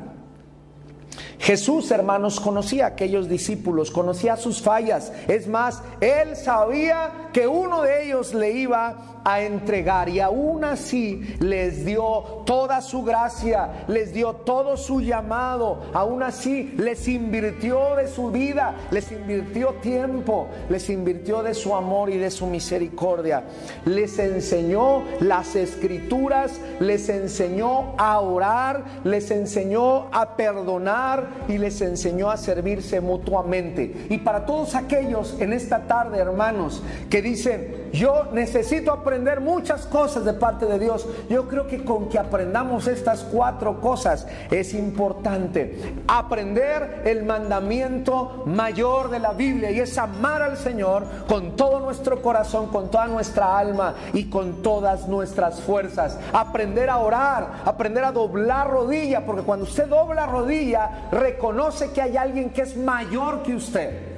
Jesús, 1.38 1.90
hermanos, 1.90 2.38
conocía 2.38 2.84
a 2.84 2.88
aquellos 2.88 3.28
discípulos, 3.28 3.90
conocía 3.90 4.36
sus 4.36 4.62
fallas. 4.62 5.12
Es 5.26 5.48
más, 5.48 5.82
él 6.00 6.36
sabía 6.36 7.30
que 7.32 7.46
uno 7.46 7.82
de 7.82 8.04
ellos 8.04 8.34
le 8.34 8.52
iba 8.52 9.12
a 9.24 9.40
entregar 9.42 10.08
y 10.08 10.20
aún 10.20 10.64
así 10.64 11.36
les 11.38 11.84
dio 11.84 12.42
toda 12.44 12.80
su 12.80 13.02
gracia, 13.02 13.84
les 13.88 14.12
dio 14.12 14.34
todo 14.34 14.76
su 14.76 15.00
llamado, 15.00 15.82
aún 15.92 16.22
así 16.22 16.74
les 16.76 17.06
invirtió 17.08 17.96
de 17.96 18.08
su 18.08 18.30
vida, 18.30 18.74
les 18.90 19.10
invirtió 19.12 19.74
tiempo, 19.74 20.48
les 20.68 20.88
invirtió 20.90 21.42
de 21.42 21.54
su 21.54 21.74
amor 21.74 22.10
y 22.10 22.18
de 22.18 22.30
su 22.30 22.46
misericordia, 22.46 23.44
les 23.84 24.18
enseñó 24.18 25.04
las 25.20 25.54
escrituras, 25.54 26.60
les 26.80 27.08
enseñó 27.08 27.94
a 27.98 28.20
orar, 28.20 28.84
les 29.04 29.30
enseñó 29.30 30.08
a 30.12 30.36
perdonar 30.36 31.26
y 31.48 31.58
les 31.58 31.80
enseñó 31.80 32.30
a 32.30 32.36
servirse 32.36 33.00
mutuamente. 33.00 34.06
Y 34.10 34.18
para 34.18 34.46
todos 34.46 34.74
aquellos 34.74 35.36
en 35.40 35.52
esta 35.52 35.86
tarde, 35.86 36.18
hermanos, 36.18 36.82
que 37.08 37.21
dicen, 37.22 37.90
yo 37.92 38.28
necesito 38.32 38.92
aprender 38.92 39.40
muchas 39.40 39.86
cosas 39.86 40.24
de 40.24 40.32
parte 40.32 40.66
de 40.66 40.78
Dios. 40.78 41.06
Yo 41.28 41.48
creo 41.48 41.66
que 41.66 41.84
con 41.84 42.08
que 42.08 42.18
aprendamos 42.18 42.86
estas 42.86 43.20
cuatro 43.20 43.80
cosas 43.80 44.26
es 44.50 44.74
importante. 44.74 45.94
Aprender 46.08 47.02
el 47.04 47.24
mandamiento 47.24 48.42
mayor 48.46 49.10
de 49.10 49.18
la 49.18 49.32
Biblia 49.32 49.70
y 49.70 49.80
es 49.80 49.96
amar 49.98 50.42
al 50.42 50.56
Señor 50.56 51.04
con 51.28 51.56
todo 51.56 51.80
nuestro 51.80 52.20
corazón, 52.22 52.68
con 52.68 52.90
toda 52.90 53.06
nuestra 53.06 53.58
alma 53.58 53.94
y 54.12 54.24
con 54.24 54.62
todas 54.62 55.08
nuestras 55.08 55.60
fuerzas. 55.60 56.18
Aprender 56.32 56.90
a 56.90 56.98
orar, 56.98 57.62
aprender 57.64 58.04
a 58.04 58.12
doblar 58.12 58.70
rodilla, 58.70 59.24
porque 59.24 59.42
cuando 59.42 59.64
usted 59.64 59.86
dobla 59.86 60.26
rodilla, 60.26 61.08
reconoce 61.12 61.92
que 61.92 62.02
hay 62.02 62.16
alguien 62.16 62.50
que 62.50 62.62
es 62.62 62.76
mayor 62.76 63.42
que 63.42 63.54
usted 63.54 64.12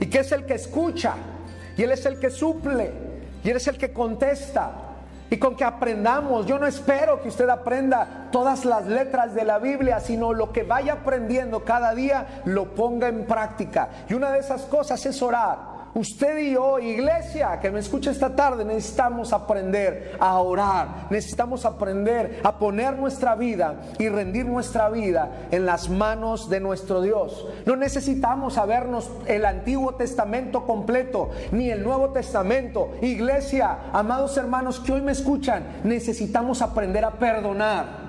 y 0.00 0.06
que 0.06 0.20
es 0.20 0.32
el 0.32 0.46
que 0.46 0.54
escucha 0.54 1.14
y 1.80 1.82
Él 1.82 1.92
es 1.92 2.04
el 2.04 2.18
que 2.18 2.28
suple 2.28 2.92
y 3.42 3.48
eres 3.48 3.66
el 3.66 3.78
que 3.78 3.90
contesta. 3.90 4.70
Y 5.30 5.38
con 5.38 5.56
que 5.56 5.64
aprendamos, 5.64 6.44
yo 6.44 6.58
no 6.58 6.66
espero 6.66 7.22
que 7.22 7.28
usted 7.28 7.48
aprenda 7.48 8.28
todas 8.30 8.66
las 8.66 8.84
letras 8.84 9.34
de 9.34 9.44
la 9.44 9.58
Biblia, 9.58 9.98
sino 9.98 10.34
lo 10.34 10.52
que 10.52 10.62
vaya 10.62 10.92
aprendiendo 10.92 11.64
cada 11.64 11.94
día 11.94 12.42
lo 12.44 12.74
ponga 12.74 13.08
en 13.08 13.24
práctica. 13.24 13.88
Y 14.10 14.12
una 14.12 14.30
de 14.30 14.40
esas 14.40 14.66
cosas 14.66 15.06
es 15.06 15.22
orar. 15.22 15.69
Usted 15.92 16.38
y 16.38 16.52
yo, 16.52 16.78
iglesia, 16.78 17.58
que 17.60 17.70
me 17.70 17.80
escucha 17.80 18.12
esta 18.12 18.36
tarde, 18.36 18.64
necesitamos 18.64 19.32
aprender 19.32 20.16
a 20.20 20.38
orar, 20.38 21.08
necesitamos 21.10 21.64
aprender 21.64 22.40
a 22.44 22.58
poner 22.58 22.96
nuestra 22.96 23.34
vida 23.34 23.80
y 23.98 24.08
rendir 24.08 24.46
nuestra 24.46 24.88
vida 24.88 25.48
en 25.50 25.66
las 25.66 25.88
manos 25.88 26.48
de 26.48 26.60
nuestro 26.60 27.02
Dios. 27.02 27.44
No 27.66 27.74
necesitamos 27.74 28.54
sabernos 28.54 29.10
el 29.26 29.44
Antiguo 29.44 29.96
Testamento 29.96 30.64
completo, 30.64 31.30
ni 31.50 31.70
el 31.70 31.82
Nuevo 31.82 32.10
Testamento. 32.10 32.92
Iglesia, 33.02 33.90
amados 33.92 34.36
hermanos 34.36 34.78
que 34.78 34.92
hoy 34.92 35.02
me 35.02 35.12
escuchan, 35.12 35.80
necesitamos 35.82 36.62
aprender 36.62 37.04
a 37.04 37.18
perdonar. 37.18 37.99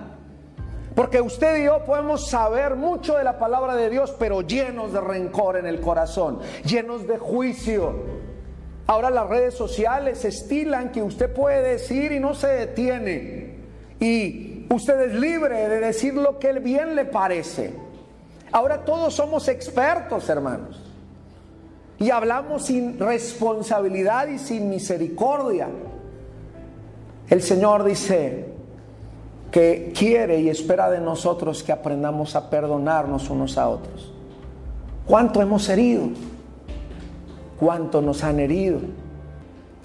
Porque 0.96 1.22
usted 1.22 1.62
y 1.62 1.66
yo 1.66 1.86
podemos 1.86 2.30
saber 2.30 2.76
mucho 2.76 3.16
de 3.16 3.24
la 3.24 3.40
palabra 3.40 3.76
de 3.76 3.90
Dios, 3.90 4.14
pero 4.20 4.42
llenos 4.42 4.92
de 4.92 5.00
rencor 5.00 5.58
en 5.58 5.66
el 5.66 5.80
corazón, 5.80 6.40
llenos 6.66 7.08
de 7.08 7.18
juicio. 7.18 7.96
Ahora 8.88 9.10
las 9.10 9.30
redes 9.30 9.54
sociales 9.54 10.26
estilan 10.26 10.92
que 10.92 11.02
usted 11.02 11.34
puede 11.34 11.62
decir 11.62 12.12
y 12.12 12.20
no 12.20 12.34
se 12.36 12.48
detiene. 12.48 13.56
Y 14.02 14.68
usted 14.70 15.00
es 15.02 15.16
libre 15.16 15.70
de 15.70 15.80
decir 15.80 16.14
lo 16.14 16.40
que 16.40 16.52
bien 16.60 16.96
le 16.96 17.06
parece. 17.06 17.74
Ahora 18.52 18.84
todos 18.84 19.14
somos 19.14 19.48
expertos, 19.48 20.28
hermanos. 20.28 20.82
Y 22.00 22.10
hablamos 22.10 22.66
sin 22.66 23.00
responsabilidad 23.00 24.28
y 24.28 24.40
sin 24.40 24.70
misericordia. 24.70 25.70
El 27.30 27.42
Señor 27.42 27.86
dice 27.86 28.51
que 29.52 29.92
quiere 29.98 30.40
y 30.40 30.50
espera 30.50 30.90
de 30.90 31.00
nosotros 31.00 31.62
que 31.62 31.72
aprendamos 31.72 32.36
a 32.36 32.50
perdonarnos 32.50 33.30
unos 33.30 33.58
a 33.58 33.68
otros. 33.68 34.12
¿Cuánto 35.06 35.42
hemos 35.42 35.68
herido? 35.68 36.10
¿Cuánto 37.60 38.02
nos 38.02 38.24
han 38.24 38.40
herido? 38.40 38.80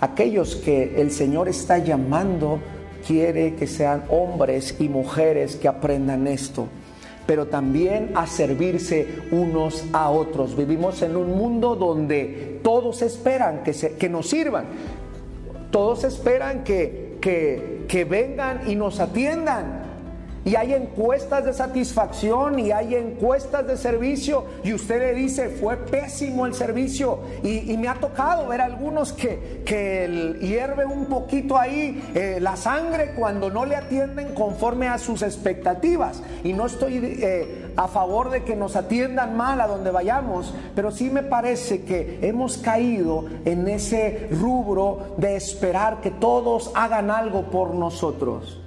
Aquellos 0.01 0.57
que 0.57 1.01
el 1.01 1.11
Señor 1.11 1.49
está 1.49 1.79
llamando 1.79 2.61
quiere 3.07 3.55
que 3.55 3.67
sean 3.67 4.05
hombres 4.09 4.77
y 4.79 4.89
mujeres 4.89 5.57
que 5.57 5.69
aprendan 5.69 6.27
esto, 6.27 6.67
pero 7.27 7.47
también 7.47 8.13
a 8.15 8.27
servirse 8.27 9.07
unos 9.31 9.85
a 9.93 10.11
otros. 10.11 10.57
Vivimos 10.57 11.03
en 11.03 11.17
un 11.17 11.37
mundo 11.37 11.77
donde 11.77 12.61
todos 12.63 13.03
esperan 13.03 13.63
que, 13.63 13.73
se, 13.73 13.97
que 13.97 14.09
nos 14.09 14.29
sirvan, 14.29 14.67
todos 15.71 16.05
esperan 16.05 16.63
que, 16.63 17.19
que, 17.21 17.76
que 17.87 18.05
vengan 18.05 18.69
y 18.69 18.75
nos 18.75 19.01
atiendan 19.01 19.76
y 20.47 20.55
hay 20.55 20.75
encuestas 20.75 21.45
de 21.45 21.53
satisfacción 21.53 22.61
y 22.61 22.71
hay 22.71 22.95
encuestas 22.95 23.67
de 23.67 23.77
servicio 23.77 24.45
y 24.63 24.75
usted 24.75 25.01
le 25.01 25.15
dice, 25.15 25.49
fue 25.49 25.77
pésimo 25.77 26.47
el 26.47 26.55
servicio 26.55 27.19
y, 27.43 27.77
me 27.77 27.89
ha 27.89 27.95
tocado 27.95 28.47
ver 28.47 28.61
algunos 28.61 29.13
que, 29.13 29.63
que 29.67 30.39
hierve 30.41 30.87
un 30.87 31.07
poquito 31.07 31.59
ahí 31.59 32.01
eh, 32.15 32.39
la 32.41 32.55
sangre 32.55 33.13
cuando 33.17 33.51
no 33.51 33.67
le 33.67 33.75
atienden 33.75 34.35
conforme 34.35 34.87
a 34.87 34.99
sus 34.99 35.23
expectativas. 35.23 36.23
Y 36.45 36.53
no 36.53 36.67
estoy 36.67 36.99
eh, 36.99 37.73
a 37.77 37.89
favor 37.89 38.31
de 38.31 38.45
que 38.45 38.55
nos 38.55 38.77
atiendan 38.77 39.37
mal 39.37 39.61
a 39.61 39.67
donde 39.67 39.91
vayamos, 39.91 40.55
pero 40.77 40.93
sí 40.93 41.11
me 41.11 41.25
parece 41.25 41.83
que 41.83 42.21
hemos 42.23 42.57
caído 42.57 43.25
en 43.45 43.67
ese 43.67 44.29
rubro 44.31 45.17
de 45.17 45.35
esperar 45.35 46.01
que 46.01 46.13
todos 46.13 46.71
hagan 46.77 47.11
algo 47.11 47.51
por 47.51 47.75
nosotros. 47.75 48.63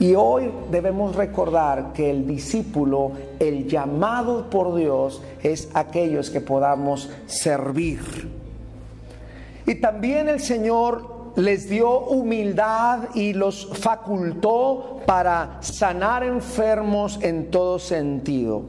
Y 0.00 0.14
hoy 0.14 0.50
debemos 0.70 1.14
recordar 1.14 1.92
que 1.92 2.08
el 2.10 2.26
discípulo, 2.26 3.12
el 3.38 3.68
llamado 3.68 4.48
por 4.48 4.74
Dios, 4.74 5.20
es 5.42 5.68
aquellos 5.74 6.30
que 6.30 6.40
podamos 6.40 7.10
servir. 7.26 8.00
Y 9.66 9.74
también 9.74 10.30
el 10.30 10.40
Señor 10.40 11.34
les 11.36 11.68
dio 11.68 12.00
humildad 12.00 13.14
y 13.14 13.34
los 13.34 13.68
facultó 13.78 15.00
para 15.04 15.58
sanar 15.60 16.24
enfermos 16.24 17.18
en 17.20 17.50
todo 17.50 17.78
sentido. 17.78 18.62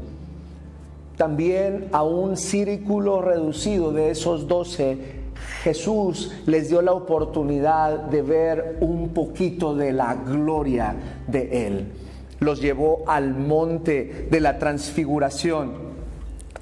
También 1.15 1.88
a 1.93 2.03
un 2.03 2.35
círculo 2.35 3.21
reducido 3.21 3.93
de 3.93 4.11
esos 4.11 4.50
doce 4.50 5.20
Jesús 5.63 6.31
les 6.45 6.69
dio 6.69 6.81
la 6.81 6.93
oportunidad 6.93 8.00
de 8.00 8.21
ver 8.21 8.77
un 8.81 9.10
poquito 9.10 9.75
de 9.75 9.91
la 9.91 10.15
gloria 10.15 10.95
de 11.27 11.67
Él. 11.67 11.91
Los 12.39 12.60
llevó 12.62 13.03
al 13.07 13.36
monte 13.36 14.27
de 14.31 14.39
la 14.39 14.57
transfiguración 14.57 15.74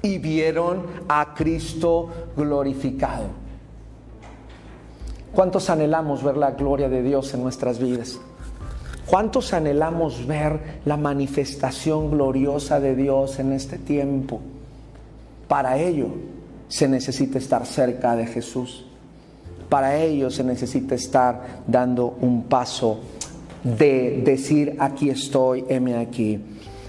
y 0.02 0.18
vieron 0.18 0.86
a 1.08 1.34
Cristo 1.34 2.08
glorificado. 2.36 3.28
¿Cuántos 5.32 5.70
anhelamos 5.70 6.22
ver 6.22 6.36
la 6.36 6.50
gloria 6.52 6.88
de 6.88 7.02
Dios 7.02 7.32
en 7.34 7.42
nuestras 7.42 7.78
vidas? 7.78 8.20
¿Cuántos 9.06 9.54
anhelamos 9.54 10.26
ver 10.26 10.80
la 10.84 10.96
manifestación 10.96 12.10
gloriosa 12.10 12.80
de 12.80 12.94
Dios 12.94 13.38
en 13.38 13.52
este 13.52 13.78
tiempo? 13.78 14.40
Para 15.48 15.78
ello 15.78 16.08
se 16.70 16.88
necesita 16.88 17.36
estar 17.36 17.66
cerca 17.66 18.16
de 18.16 18.26
Jesús. 18.26 18.86
Para 19.68 19.96
ello 19.96 20.30
se 20.30 20.44
necesita 20.44 20.94
estar 20.94 21.62
dando 21.66 22.16
un 22.20 22.44
paso 22.44 23.00
de 23.62 24.22
decir, 24.24 24.76
aquí 24.78 25.10
estoy, 25.10 25.64
heme 25.68 25.96
aquí. 25.96 26.40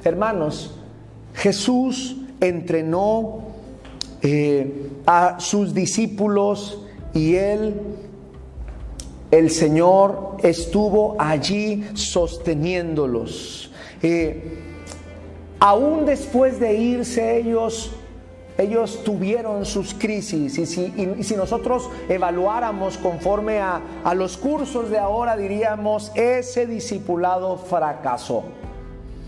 Hermanos, 0.03 0.75
Jesús 1.33 2.15
entrenó 2.39 3.39
eh, 4.21 4.89
a 5.05 5.39
sus 5.39 5.73
discípulos 5.73 6.79
y 7.13 7.35
él, 7.35 7.81
el 9.31 9.49
Señor, 9.49 10.37
estuvo 10.43 11.15
allí 11.19 11.85
sosteniéndolos. 11.95 13.71
Eh, 14.03 14.59
aún 15.59 16.05
después 16.05 16.59
de 16.59 16.75
irse 16.75 17.39
ellos, 17.39 17.91
ellos 18.57 19.03
tuvieron 19.03 19.65
sus 19.65 19.93
crisis 19.93 20.57
y 20.57 20.65
si, 20.65 21.35
nosotros 21.35 21.89
evaluáramos 22.09 22.97
conforme 22.97 23.59
a, 23.59 23.81
a 24.03 24.13
los 24.13 24.37
cursos 24.37 24.89
de 24.89 24.97
ahora 24.97 25.37
diríamos, 25.37 26.11
ese 26.15 26.67
discipulado 26.67 27.57
fracasó. 27.57 28.43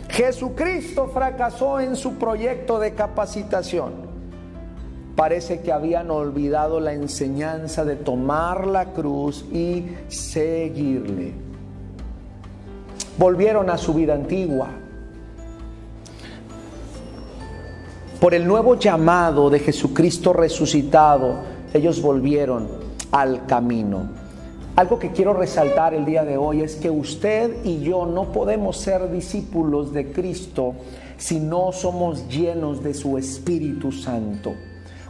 Jesucristo 0.10 1.08
fracasó 1.08 1.80
en 1.80 1.96
su 1.96 2.16
proyecto 2.16 2.80
de 2.80 2.94
capacitación. 2.94 4.14
Parece 5.16 5.62
que 5.62 5.72
habían 5.72 6.12
olvidado 6.12 6.80
la 6.80 6.94
enseñanza 6.94 7.86
de 7.86 7.96
tomar 7.96 8.68
la 8.68 8.94
cruz 8.94 9.46
y 9.52 9.88
seguirle. 10.10 11.34
Volvieron 13.18 13.70
a 13.70 13.78
su 13.78 13.94
vida 13.94 14.14
antigua 14.16 14.70
Por 18.24 18.34
el 18.34 18.48
nuevo 18.48 18.80
llamado 18.80 19.50
de 19.50 19.60
Jesucristo 19.60 20.32
resucitado, 20.32 21.42
ellos 21.74 22.02
volvieron 22.02 22.70
al 23.12 23.46
camino. 23.48 24.08
Algo 24.78 24.98
que 24.98 25.12
quiero 25.12 25.34
resaltar 25.34 25.94
el 25.94 26.06
día 26.06 26.24
de 26.24 26.38
hoy 26.38 26.62
es 26.62 26.78
que 26.78 26.90
usted 26.90 27.66
y 27.66 27.82
yo 27.82 28.06
no 28.06 28.32
podemos 28.32 28.78
ser 28.78 29.12
discípulos 29.12 29.92
de 29.92 30.14
Cristo 30.14 30.74
si 31.18 31.42
no 31.42 31.74
somos 31.74 32.30
llenos 32.30 32.82
de 32.82 32.94
su 32.94 33.18
Espíritu 33.18 33.92
Santo. 33.92 34.54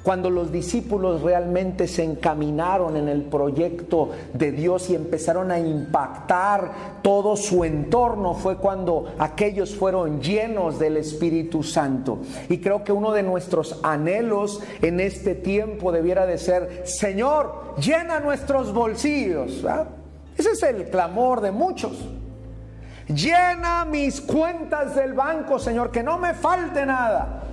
Cuando 0.03 0.29
los 0.29 0.51
discípulos 0.51 1.21
realmente 1.21 1.87
se 1.87 2.03
encaminaron 2.03 2.97
en 2.97 3.07
el 3.07 3.23
proyecto 3.23 4.09
de 4.33 4.51
Dios 4.51 4.89
y 4.89 4.95
empezaron 4.95 5.49
a 5.49 5.59
impactar 5.59 6.99
todo 7.01 7.37
su 7.37 7.63
entorno, 7.63 8.33
fue 8.33 8.57
cuando 8.57 9.13
aquellos 9.17 9.73
fueron 9.73 10.21
llenos 10.21 10.77
del 10.77 10.97
Espíritu 10.97 11.63
Santo. 11.63 12.19
Y 12.49 12.57
creo 12.57 12.83
que 12.83 12.91
uno 12.91 13.13
de 13.13 13.23
nuestros 13.23 13.79
anhelos 13.81 14.61
en 14.81 14.99
este 14.99 15.35
tiempo 15.35 15.93
debiera 15.93 16.25
de 16.25 16.37
ser, 16.37 16.81
Señor, 16.85 17.75
llena 17.77 18.19
nuestros 18.19 18.73
bolsillos. 18.73 19.63
Ese 20.37 20.51
es 20.51 20.63
el 20.63 20.89
clamor 20.89 21.39
de 21.39 21.51
muchos. 21.51 21.93
Llena 23.07 23.85
mis 23.85 24.19
cuentas 24.19 24.95
del 24.95 25.13
banco, 25.13 25.59
Señor, 25.59 25.91
que 25.91 26.03
no 26.03 26.17
me 26.17 26.33
falte 26.33 26.85
nada. 26.85 27.43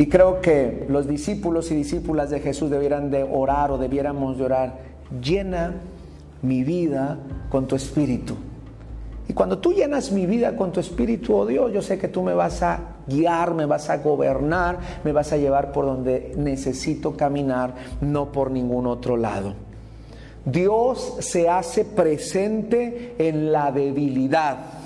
Y 0.00 0.06
creo 0.06 0.40
que 0.40 0.86
los 0.88 1.06
discípulos 1.06 1.70
y 1.70 1.74
discípulas 1.74 2.30
de 2.30 2.40
Jesús 2.40 2.70
debieran 2.70 3.10
de 3.10 3.22
orar 3.22 3.70
o 3.70 3.76
debiéramos 3.76 4.38
de 4.38 4.44
orar, 4.44 4.78
llena 5.22 5.74
mi 6.40 6.64
vida 6.64 7.18
con 7.50 7.68
tu 7.68 7.76
espíritu. 7.76 8.34
Y 9.28 9.34
cuando 9.34 9.58
tú 9.58 9.74
llenas 9.74 10.10
mi 10.10 10.24
vida 10.24 10.56
con 10.56 10.72
tu 10.72 10.80
espíritu, 10.80 11.36
oh 11.36 11.44
Dios, 11.44 11.70
yo 11.74 11.82
sé 11.82 11.98
que 11.98 12.08
tú 12.08 12.22
me 12.22 12.32
vas 12.32 12.62
a 12.62 12.80
guiar, 13.06 13.52
me 13.52 13.66
vas 13.66 13.90
a 13.90 13.98
gobernar, 13.98 14.78
me 15.04 15.12
vas 15.12 15.34
a 15.34 15.36
llevar 15.36 15.70
por 15.70 15.84
donde 15.84 16.32
necesito 16.34 17.14
caminar, 17.14 17.74
no 18.00 18.32
por 18.32 18.50
ningún 18.50 18.86
otro 18.86 19.18
lado. 19.18 19.52
Dios 20.46 21.16
se 21.18 21.50
hace 21.50 21.84
presente 21.84 23.16
en 23.18 23.52
la 23.52 23.70
debilidad. 23.70 24.79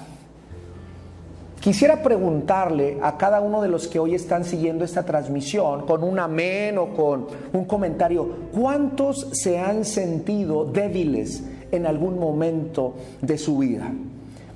Quisiera 1.64 2.02
preguntarle 2.02 2.98
a 3.00 3.16
cada 3.16 3.40
uno 3.40 3.62
de 3.62 3.68
los 3.68 3.88
que 3.88 3.98
hoy 3.98 4.14
están 4.14 4.44
siguiendo 4.44 4.84
esta 4.84 5.06
transmisión 5.06 5.86
con 5.86 6.04
un 6.04 6.18
amén 6.18 6.76
o 6.76 6.88
con 6.88 7.26
un 7.54 7.64
comentario, 7.64 8.28
¿cuántos 8.52 9.28
se 9.32 9.58
han 9.58 9.86
sentido 9.86 10.66
débiles 10.66 11.42
en 11.72 11.86
algún 11.86 12.18
momento 12.18 12.96
de 13.22 13.38
su 13.38 13.56
vida? 13.56 13.90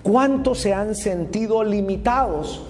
¿Cuántos 0.03 0.59
se 0.59 0.75
han 0.75 0.95
sentido 0.95 1.65
limitados 1.65 2.67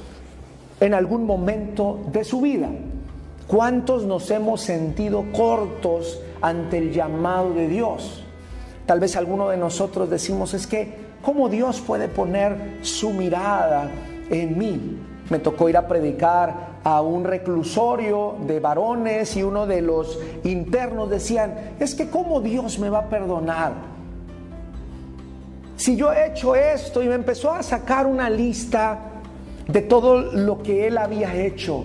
en 0.78 0.94
algún 0.94 1.26
momento 1.26 1.98
de 2.12 2.22
su 2.22 2.40
vida? 2.40 2.68
¿Cuántos 3.48 4.04
nos 4.04 4.30
hemos 4.30 4.60
sentido 4.60 5.24
cortos 5.32 6.20
ante 6.40 6.78
el 6.78 6.92
llamado 6.92 7.54
de 7.54 7.66
Dios? 7.66 8.22
Tal 8.86 9.00
vez 9.00 9.16
alguno 9.16 9.48
de 9.48 9.56
nosotros 9.56 10.08
decimos 10.08 10.54
es 10.54 10.68
que, 10.68 10.94
¿cómo 11.22 11.48
Dios 11.48 11.80
puede 11.80 12.06
poner 12.06 12.78
su 12.82 13.10
mirada 13.10 13.90
en 14.30 14.58
mí. 14.58 14.98
Me 15.30 15.38
tocó 15.38 15.68
ir 15.68 15.76
a 15.76 15.86
predicar 15.86 16.78
a 16.84 17.02
un 17.02 17.24
reclusorio 17.24 18.36
de 18.46 18.60
varones 18.60 19.36
y 19.36 19.42
uno 19.42 19.66
de 19.66 19.82
los 19.82 20.18
internos 20.44 21.10
decían, 21.10 21.74
es 21.78 21.94
que 21.94 22.08
¿cómo 22.08 22.40
Dios 22.40 22.78
me 22.78 22.88
va 22.88 23.00
a 23.00 23.08
perdonar? 23.08 23.72
Si 25.76 25.96
yo 25.96 26.12
he 26.12 26.28
hecho 26.28 26.56
esto 26.56 27.02
y 27.02 27.08
me 27.08 27.14
empezó 27.14 27.52
a 27.52 27.62
sacar 27.62 28.06
una 28.06 28.30
lista 28.30 28.98
de 29.68 29.82
todo 29.82 30.16
lo 30.32 30.62
que 30.62 30.86
él 30.86 30.98
había 30.98 31.34
hecho. 31.36 31.84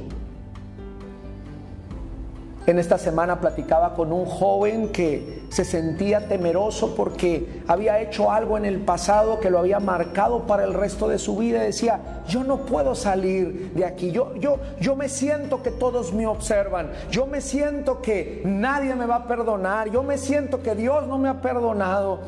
En 2.66 2.80
esta 2.80 2.98
semana 2.98 3.42
platicaba 3.42 3.94
con 3.94 4.14
un 4.14 4.26
joven 4.26 4.88
que 4.90 5.44
se 5.50 5.66
sentía 5.66 6.30
temeroso 6.30 6.96
porque 6.96 7.62
había 7.68 8.00
hecho 8.00 8.32
algo 8.32 8.58
en 8.58 8.64
el 8.64 8.80
pasado 8.80 9.42
que 9.42 9.50
lo 9.50 9.60
había 9.60 9.82
marcado 9.82 10.48
para 10.48 10.64
el 10.64 10.74
resto 10.74 11.10
de 11.10 11.20
su 11.20 11.36
vida 11.36 11.62
decía, 11.62 12.24
yo 12.26 12.46
no 12.46 12.66
puedo 12.66 12.96
salir 12.96 13.74
de 13.74 13.84
aquí, 13.84 14.12
yo, 14.12 14.34
yo, 14.36 14.60
yo 14.80 14.96
me 14.96 15.10
siento 15.10 15.62
que 15.62 15.72
todos 15.72 16.14
me 16.14 16.26
observan, 16.26 16.92
yo 17.12 17.26
me 17.26 17.42
siento 17.42 18.02
que 18.02 18.42
nadie 18.46 18.96
me 18.96 19.08
va 19.08 19.16
a 19.16 19.28
perdonar, 19.28 19.92
yo 19.92 20.02
me 20.02 20.18
siento 20.18 20.64
que 20.64 20.74
Dios 20.74 21.06
no 21.06 21.18
me 21.18 21.28
ha 21.28 21.42
perdonado. 21.42 22.22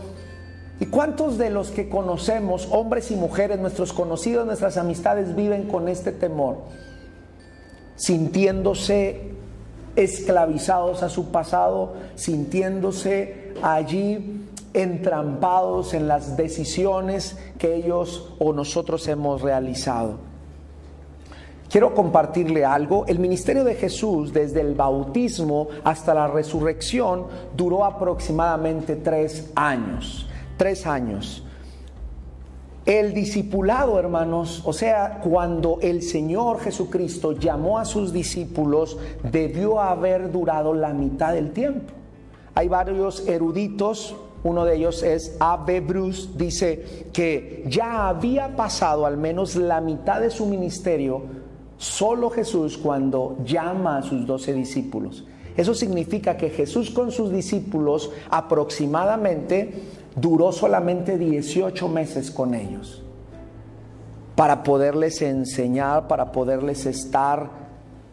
¿Y 0.81 0.87
cuántos 0.87 1.37
de 1.37 1.49
los 1.49 1.71
que 1.71 1.87
conocemos, 1.87 2.67
hombres 2.71 3.09
y 3.09 3.15
mujeres, 3.15 3.59
nuestros 3.59 3.93
conocidos, 3.93 4.45
nuestras 4.45 4.75
amistades, 4.75 5.33
viven 5.33 5.69
con 5.69 5.87
este 5.87 6.11
temor? 6.11 6.57
Sintiéndose 7.95 9.34
esclavizados 9.95 11.03
a 11.03 11.09
su 11.09 11.31
pasado, 11.31 11.93
sintiéndose 12.15 13.53
allí 13.61 14.41
entrampados 14.73 15.93
en 15.93 16.07
las 16.07 16.35
decisiones 16.35 17.37
que 17.57 17.75
ellos 17.75 18.33
o 18.39 18.51
nosotros 18.51 19.07
hemos 19.07 19.41
realizado. 19.41 20.17
Quiero 21.69 21.93
compartirle 21.93 22.63
algo. 22.63 23.05
El 23.07 23.19
ministerio 23.19 23.63
de 23.63 23.75
Jesús, 23.75 24.31
desde 24.31 24.61
el 24.61 24.75
bautismo 24.75 25.69
hasta 25.83 26.13
la 26.13 26.27
resurrección, 26.27 27.25
duró 27.55 27.85
aproximadamente 27.85 28.97
tres 28.97 29.51
años 29.55 30.27
tres 30.57 30.85
años. 30.85 31.43
El 32.85 33.15
discipulado, 33.15 33.97
hermanos, 33.97 34.61
o 34.63 34.71
sea, 34.71 35.19
cuando 35.23 35.79
el 35.81 36.03
Señor 36.03 36.59
Jesucristo 36.59 37.31
llamó 37.31 37.79
a 37.79 37.85
sus 37.85 38.13
discípulos, 38.13 38.99
debió 39.23 39.81
haber 39.81 40.31
durado 40.31 40.71
la 40.75 40.93
mitad 40.93 41.33
del 41.33 41.51
tiempo. 41.51 41.93
Hay 42.53 42.67
varios 42.67 43.27
eruditos, 43.27 44.15
uno 44.43 44.65
de 44.65 44.75
ellos 44.75 45.01
es 45.01 45.35
A.B. 45.39 45.79
Bruce, 45.81 46.29
dice 46.35 47.07
que 47.11 47.65
ya 47.67 48.07
había 48.07 48.55
pasado 48.55 49.07
al 49.07 49.17
menos 49.17 49.55
la 49.55 49.81
mitad 49.81 50.21
de 50.21 50.29
su 50.29 50.45
ministerio 50.45 51.23
solo 51.77 52.29
Jesús 52.29 52.77
cuando 52.77 53.37
llama 53.43 53.97
a 53.97 54.03
sus 54.03 54.27
doce 54.27 54.53
discípulos. 54.53 55.25
Eso 55.57 55.73
significa 55.73 56.37
que 56.37 56.49
Jesús 56.49 56.91
con 56.91 57.11
sus 57.11 57.31
discípulos 57.31 58.11
aproximadamente 58.29 59.73
duró 60.15 60.51
solamente 60.51 61.17
18 61.17 61.87
meses 61.89 62.31
con 62.31 62.53
ellos 62.53 63.03
para 64.35 64.63
poderles 64.63 65.21
enseñar, 65.21 66.07
para 66.07 66.31
poderles 66.31 66.85
estar 66.85 67.49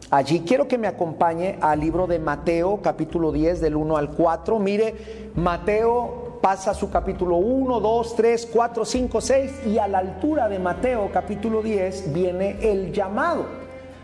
allí. 0.09 0.41
Quiero 0.41 0.67
que 0.67 0.77
me 0.77 0.87
acompañe 0.87 1.57
al 1.61 1.79
libro 1.79 2.07
de 2.07 2.19
Mateo, 2.19 2.79
capítulo 2.81 3.31
10, 3.31 3.61
del 3.61 3.75
1 3.75 3.97
al 3.97 4.09
4. 4.11 4.59
Mire, 4.59 5.31
Mateo 5.35 6.39
pasa 6.41 6.73
su 6.73 6.89
capítulo 6.89 7.37
1, 7.37 7.79
2, 7.79 8.15
3, 8.15 8.49
4, 8.51 8.85
5, 8.85 9.21
6 9.21 9.51
y 9.67 9.77
a 9.77 9.87
la 9.87 9.99
altura 9.99 10.49
de 10.49 10.59
Mateo, 10.59 11.09
capítulo 11.11 11.61
10, 11.61 12.13
viene 12.13 12.57
el 12.61 12.91
llamado, 12.91 13.45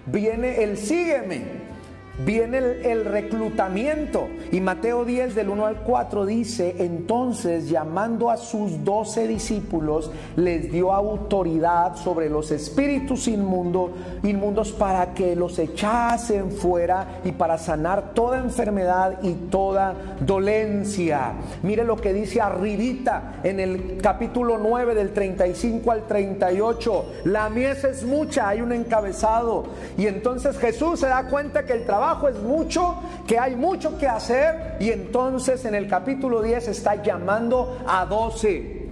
viene 0.05 0.63
el 0.63 0.77
sígueme 0.77 1.58
viene 2.25 2.57
el, 2.57 3.05
reclutamiento. 3.05 4.27
Y 4.51 4.59
Mateo 4.59 5.05
10 5.05 5.35
del 5.35 5.49
1 5.49 5.65
al 5.65 5.77
4 5.77 6.25
dice, 6.25 6.75
entonces 6.79 7.69
llamando 7.69 8.29
a 8.29 8.37
sus 8.37 8.83
doce 8.83 9.27
discípulos, 9.27 10.11
les 10.35 10.71
dio 10.71 10.93
autoridad 10.93 11.95
sobre 11.95 12.29
los 12.29 12.51
espíritus 12.51 13.27
inmundo, 13.27 13.93
inmundos 14.23 14.71
para 14.71 15.13
que 15.13 15.35
los 15.35 15.57
echasen 15.59 16.51
fuera 16.51 17.21
y 17.23 17.31
para 17.31 17.57
sanar 17.57 18.13
toda 18.13 18.39
enfermedad 18.39 19.19
y 19.21 19.33
toda 19.33 19.95
dolencia. 20.19 21.33
Mire 21.63 21.83
lo 21.83 21.95
que 21.95 22.13
dice 22.13 22.41
arribita 22.41 23.39
en 23.43 23.59
el 23.59 23.97
capítulo 24.01 24.57
9 24.57 24.95
del 24.95 25.13
35 25.13 25.91
al 25.91 26.07
38. 26.07 27.05
La 27.25 27.49
mies 27.49 27.83
es 27.83 28.03
mucha, 28.03 28.49
hay 28.49 28.61
un 28.61 28.73
encabezado. 28.73 29.65
Y 29.97 30.07
entonces 30.07 30.57
Jesús 30.57 30.99
se 30.99 31.07
da 31.07 31.27
cuenta 31.27 31.65
que 31.65 31.73
el 31.73 31.85
trabajo 31.85 32.08
es 32.27 32.39
mucho, 32.41 32.95
que 33.27 33.37
hay 33.37 33.55
mucho 33.55 33.97
que 33.97 34.07
hacer 34.07 34.77
y 34.79 34.89
entonces 34.89 35.63
en 35.65 35.75
el 35.75 35.87
capítulo 35.87 36.41
10 36.41 36.67
está 36.67 37.01
llamando 37.01 37.77
a 37.87 38.05
12. 38.05 38.89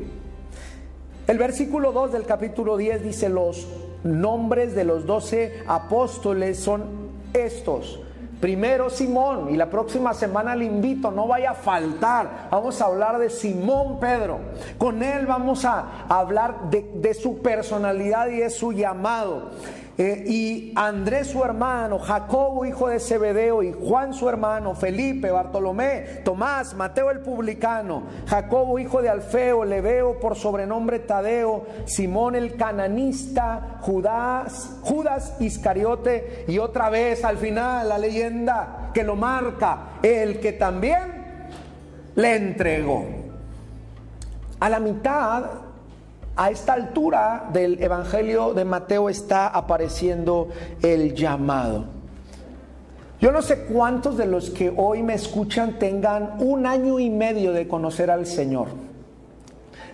El 1.27 1.37
versículo 1.37 1.91
2 1.91 2.11
del 2.11 2.25
capítulo 2.25 2.77
10 2.77 3.03
dice 3.03 3.29
los 3.29 3.67
nombres 4.03 4.75
de 4.75 4.83
los 4.83 5.05
12 5.05 5.63
apóstoles 5.67 6.59
son 6.59 6.83
estos. 7.33 7.99
Primero 8.39 8.91
Simón, 8.91 9.49
y 9.49 9.57
la 9.57 9.67
próxima 9.67 10.13
semana 10.13 10.55
le 10.55 10.65
invito, 10.65 11.09
no 11.09 11.27
vaya 11.27 11.51
a 11.51 11.55
faltar. 11.55 12.47
Vamos 12.51 12.79
a 12.79 12.85
hablar 12.85 13.17
de 13.17 13.31
Simón 13.31 13.99
Pedro. 13.99 14.39
Con 14.77 15.01
él 15.01 15.25
vamos 15.25 15.65
a 15.65 16.05
hablar 16.07 16.69
de, 16.69 16.87
de 16.95 17.15
su 17.15 17.39
personalidad 17.39 18.27
y 18.27 18.37
de 18.37 18.51
su 18.51 18.73
llamado. 18.73 19.49
Eh, 19.99 20.25
y 20.27 20.73
Andrés 20.75 21.27
su 21.27 21.43
hermano, 21.43 21.97
Jacobo 21.97 22.65
hijo 22.65 22.87
de 22.87 22.99
Zebedeo 22.99 23.63
y 23.63 23.73
Juan 23.73 24.13
su 24.13 24.29
hermano, 24.29 24.75
Felipe, 24.75 25.31
Bartolomé, 25.31 26.21
Tomás, 26.23 26.75
Mateo 26.75 27.09
el 27.09 27.21
publicano, 27.21 28.03
Jacobo 28.27 28.77
hijo 28.77 29.01
de 29.01 29.09
Alfeo, 29.09 29.65
Leveo 29.65 30.19
por 30.19 30.35
sobrenombre 30.35 30.99
Tadeo, 30.99 31.65
Simón 31.85 32.35
el 32.35 32.57
cananista, 32.57 33.79
Judas, 33.81 34.77
Judas 34.83 35.35
Iscariote 35.39 36.45
y 36.47 36.59
otra 36.59 36.91
vez 36.91 37.25
al 37.25 37.39
final 37.39 37.89
la 37.89 37.97
leyenda 37.97 38.91
que 38.93 39.03
lo 39.03 39.15
marca, 39.15 39.93
el 40.03 40.39
que 40.39 40.53
también 40.53 41.57
le 42.13 42.35
entregó. 42.35 43.03
A 44.59 44.69
la 44.69 44.79
mitad 44.79 45.66
a 46.37 46.51
esta 46.51 46.73
altura 46.73 47.49
del 47.51 47.81
Evangelio 47.81 48.53
de 48.53 48.63
Mateo 48.63 49.09
está 49.09 49.47
apareciendo 49.47 50.49
el 50.83 51.15
llamado. 51.15 51.85
Yo 53.19 53.31
no 53.31 53.41
sé 53.41 53.63
cuántos 53.63 54.17
de 54.17 54.27
los 54.27 54.51
que 54.51 54.71
hoy 54.77 55.01
me 55.01 55.15
escuchan 55.15 55.79
tengan 55.79 56.35
un 56.37 56.67
año 56.67 56.99
y 56.99 57.09
medio 57.09 57.51
de 57.51 57.67
conocer 57.67 58.11
al 58.11 58.27
Señor. 58.27 58.67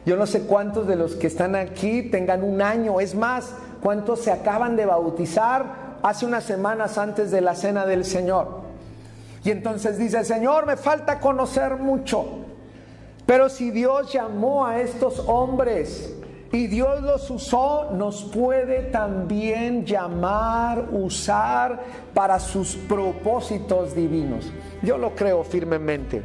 Yo 0.05 0.17
no 0.17 0.25
sé 0.25 0.41
cuántos 0.41 0.85
de 0.85 0.97
los 0.97 1.15
que 1.15 1.27
están 1.27 1.55
aquí 1.55 2.03
tengan 2.03 2.43
un 2.43 2.61
año, 2.61 2.99
es 2.99 3.15
más, 3.15 3.55
cuántos 3.81 4.19
se 4.19 4.31
acaban 4.31 4.75
de 4.75 4.85
bautizar 4.85 5.97
hace 6.03 6.25
unas 6.25 6.43
semanas 6.43 6.97
antes 6.97 7.31
de 7.31 7.39
la 7.39 7.55
cena 7.55 7.85
del 7.85 8.03
Señor. 8.03 8.63
Y 9.45 9.51
entonces 9.51 9.97
dice, 9.97 10.25
Señor, 10.25 10.65
me 10.65 10.75
falta 10.75 11.21
conocer 11.21 11.77
mucho. 11.77 12.25
Pero 13.25 13.47
si 13.47 13.71
Dios 13.71 14.11
llamó 14.11 14.65
a 14.65 14.81
estos 14.81 15.19
hombres 15.27 16.13
y 16.53 16.67
Dios 16.67 17.01
los 17.01 17.31
usó, 17.31 17.89
nos 17.93 18.21
puede 18.25 18.83
también 18.83 19.85
llamar, 19.85 20.87
usar 20.91 21.83
para 22.13 22.39
sus 22.39 22.75
propósitos 22.75 23.95
divinos. 23.95 24.51
Yo 24.83 24.99
lo 24.99 25.15
creo 25.15 25.43
firmemente. 25.43 26.21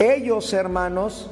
Ellos, 0.00 0.52
hermanos, 0.52 1.30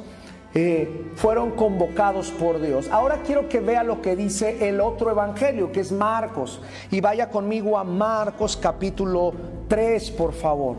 eh, 0.53 1.11
fueron 1.15 1.51
convocados 1.51 2.31
por 2.31 2.61
Dios. 2.61 2.87
Ahora 2.89 3.21
quiero 3.25 3.49
que 3.49 3.59
vea 3.59 3.83
lo 3.83 4.01
que 4.01 4.15
dice 4.15 4.69
el 4.69 4.79
otro 4.79 5.11
evangelio, 5.11 5.73
que 5.73 5.81
es 5.81 5.91
Marcos. 5.91 6.61
Y 6.91 7.01
vaya 7.01 7.29
conmigo 7.29 7.77
a 7.77 7.83
Marcos 7.83 8.55
capítulo 8.55 9.33
3, 9.67 10.11
por 10.11 10.31
favor. 10.31 10.77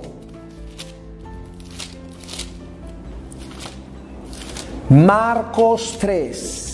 Marcos 4.89 5.99
3. 6.01 6.66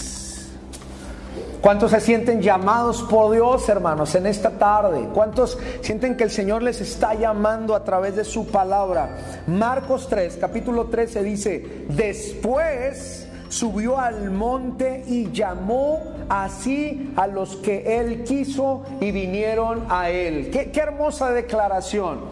¿Cuántos 1.62 1.92
se 1.92 2.01
sienten 2.01 2.42
llamados 2.42 3.05
por 3.05 3.33
Dios, 3.33 3.68
hermanos, 3.68 4.16
en 4.16 4.27
esta 4.27 4.51
tarde? 4.51 5.09
¿Cuántos 5.14 5.57
sienten 5.81 6.16
que 6.16 6.25
el 6.25 6.31
Señor 6.33 6.61
les 6.61 6.81
está 6.81 7.14
llamando 7.14 7.77
a 7.77 7.85
través 7.85 8.16
de 8.16 8.25
su 8.25 8.48
palabra? 8.48 9.16
Marcos 9.46 10.09
3, 10.09 10.38
capítulo 10.40 10.87
13 10.87 11.22
dice, 11.22 11.85
después 11.88 13.29
subió 13.48 13.96
al 13.96 14.33
monte 14.33 15.05
y 15.07 15.31
llamó 15.31 16.01
así 16.29 17.12
a 17.14 17.29
los 17.29 17.55
que 17.55 18.01
él 18.01 18.25
quiso 18.25 18.83
y 19.01 19.12
vinieron 19.12 19.85
a 19.88 20.11
él. 20.11 20.51
Qué, 20.51 20.72
qué 20.72 20.81
hermosa 20.81 21.31
declaración. 21.31 22.22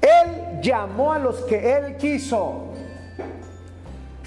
Él 0.00 0.60
llamó 0.60 1.12
a 1.12 1.20
los 1.20 1.36
que 1.42 1.76
él 1.76 1.96
quiso 1.98 2.69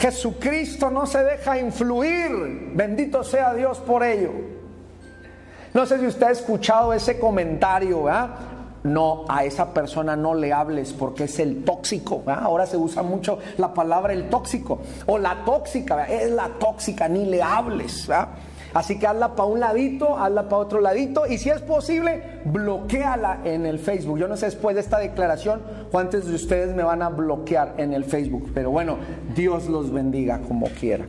Jesucristo 0.03 0.89
no 0.89 1.05
se 1.05 1.23
deja 1.23 1.57
influir. 1.57 2.73
Bendito 2.75 3.23
sea 3.23 3.53
Dios 3.53 3.79
por 3.79 4.03
ello. 4.03 4.31
No 5.73 5.85
sé 5.85 5.97
si 5.97 6.07
usted 6.07 6.27
ha 6.27 6.31
escuchado 6.31 6.91
ese 6.91 7.17
comentario, 7.17 8.03
No, 8.83 9.23
a 9.29 9.45
esa 9.45 9.73
persona 9.73 10.17
no 10.17 10.35
le 10.35 10.51
hables 10.51 10.91
porque 10.91 11.23
es 11.23 11.39
el 11.39 11.63
tóxico. 11.63 12.21
Ahora 12.27 12.65
se 12.65 12.75
usa 12.75 13.01
mucho 13.01 13.39
la 13.57 13.73
palabra 13.73 14.11
el 14.11 14.27
tóxico 14.27 14.81
o 15.05 15.17
la 15.17 15.45
tóxica. 15.45 16.03
Es 16.03 16.29
la 16.31 16.49
tóxica, 16.59 17.07
ni 17.07 17.23
le 17.23 17.41
hables. 17.41 18.05
Así 18.73 18.97
que 18.97 19.05
hazla 19.05 19.36
para 19.36 19.49
un 19.49 19.59
ladito, 19.59 20.17
hazla 20.17 20.43
para 20.43 20.57
otro 20.57 20.81
ladito 20.81 21.27
y 21.27 21.38
si 21.38 21.49
es 21.49 21.62
posible, 21.62 22.41
bloqueala 22.45 23.41
en 23.43 23.65
el 23.65 23.77
Facebook. 23.77 24.17
Yo 24.17 24.27
no 24.27 24.36
sé 24.36 24.47
después 24.47 24.75
de 24.75 24.81
esta 24.81 24.97
declaración 24.97 25.62
cuántos 25.91 26.25
de 26.25 26.33
ustedes 26.33 26.75
me 26.75 26.83
van 26.83 27.01
a 27.01 27.09
bloquear 27.09 27.75
en 27.77 27.93
el 27.93 28.03
Facebook, 28.03 28.51
pero 28.53 28.71
bueno, 28.71 28.97
Dios 29.36 29.67
los 29.67 29.91
bendiga 29.91 30.39
como 30.39 30.67
quiera. 30.67 31.05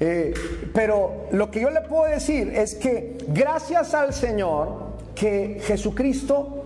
Eh, 0.00 0.34
pero 0.72 1.26
lo 1.30 1.50
que 1.50 1.60
yo 1.60 1.70
le 1.70 1.82
puedo 1.82 2.04
decir 2.04 2.52
es 2.54 2.74
que 2.74 3.16
gracias 3.28 3.94
al 3.94 4.12
Señor 4.12 4.94
que 5.14 5.60
Jesucristo 5.62 6.64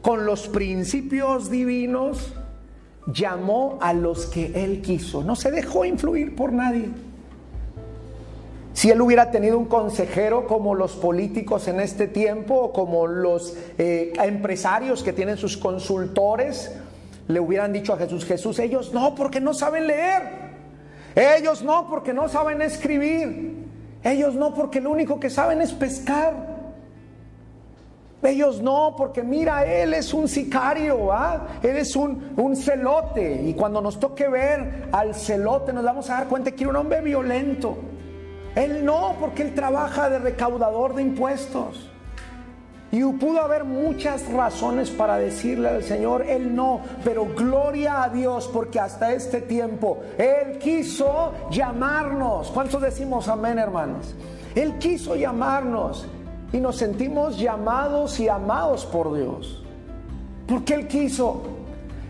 con 0.00 0.24
los 0.24 0.46
principios 0.48 1.50
divinos 1.50 2.32
llamó 3.12 3.78
a 3.80 3.92
los 3.92 4.26
que 4.26 4.64
Él 4.64 4.80
quiso, 4.80 5.24
no 5.24 5.34
se 5.34 5.50
dejó 5.50 5.84
influir 5.84 6.36
por 6.36 6.52
nadie. 6.52 6.88
Si 8.78 8.92
él 8.92 9.00
hubiera 9.00 9.32
tenido 9.32 9.58
un 9.58 9.64
consejero 9.64 10.46
como 10.46 10.76
los 10.76 10.92
políticos 10.92 11.66
en 11.66 11.80
este 11.80 12.06
tiempo 12.06 12.54
o 12.54 12.72
como 12.72 13.08
los 13.08 13.56
eh, 13.76 14.12
empresarios 14.22 15.02
que 15.02 15.12
tienen 15.12 15.36
sus 15.36 15.56
consultores, 15.56 16.70
le 17.26 17.40
hubieran 17.40 17.72
dicho 17.72 17.92
a 17.92 17.96
Jesús, 17.96 18.24
Jesús, 18.24 18.60
ellos 18.60 18.94
no, 18.94 19.16
porque 19.16 19.40
no 19.40 19.52
saben 19.52 19.88
leer. 19.88 20.22
Ellos 21.16 21.64
no, 21.64 21.88
porque 21.90 22.12
no 22.12 22.28
saben 22.28 22.62
escribir. 22.62 23.66
Ellos 24.04 24.36
no, 24.36 24.54
porque 24.54 24.80
lo 24.80 24.92
único 24.92 25.18
que 25.18 25.28
saben 25.28 25.60
es 25.60 25.72
pescar. 25.72 26.34
Ellos 28.22 28.62
no, 28.62 28.94
porque 28.96 29.24
mira, 29.24 29.66
Él 29.66 29.92
es 29.92 30.14
un 30.14 30.28
sicario. 30.28 31.10
Él 31.64 31.78
es 31.78 31.96
un, 31.96 32.32
un, 32.36 32.54
celote. 32.54 33.42
Y 33.42 33.54
cuando 33.54 33.80
nos 33.80 33.98
toque 33.98 34.28
ver 34.28 34.86
al 34.92 35.16
celote, 35.16 35.72
nos 35.72 35.82
vamos 35.82 36.08
a 36.10 36.14
dar 36.18 36.28
cuenta 36.28 36.52
que 36.52 36.62
era 36.62 36.70
un 36.70 36.76
hombre 36.76 37.00
violento. 37.00 37.76
Él 38.58 38.84
no, 38.84 39.14
porque 39.20 39.42
él 39.42 39.54
trabaja 39.54 40.10
de 40.10 40.18
recaudador 40.18 40.96
de 40.96 41.02
impuestos. 41.02 41.88
Y 42.90 43.04
pudo 43.04 43.40
haber 43.40 43.62
muchas 43.62 44.26
razones 44.32 44.90
para 44.90 45.16
decirle 45.16 45.68
al 45.68 45.84
Señor, 45.84 46.24
Él 46.26 46.56
no, 46.56 46.80
pero 47.04 47.26
gloria 47.36 48.02
a 48.02 48.08
Dios 48.08 48.50
porque 48.52 48.80
hasta 48.80 49.12
este 49.12 49.42
tiempo 49.42 49.98
Él 50.16 50.58
quiso 50.58 51.34
llamarnos. 51.50 52.50
¿Cuántos 52.50 52.82
decimos 52.82 53.28
amén, 53.28 53.58
hermanos? 53.58 54.16
Él 54.56 54.76
quiso 54.78 55.14
llamarnos 55.14 56.08
y 56.52 56.58
nos 56.58 56.78
sentimos 56.78 57.38
llamados 57.38 58.18
y 58.18 58.28
amados 58.28 58.86
por 58.86 59.14
Dios. 59.14 59.62
Porque 60.48 60.74
Él 60.74 60.88
quiso, 60.88 61.42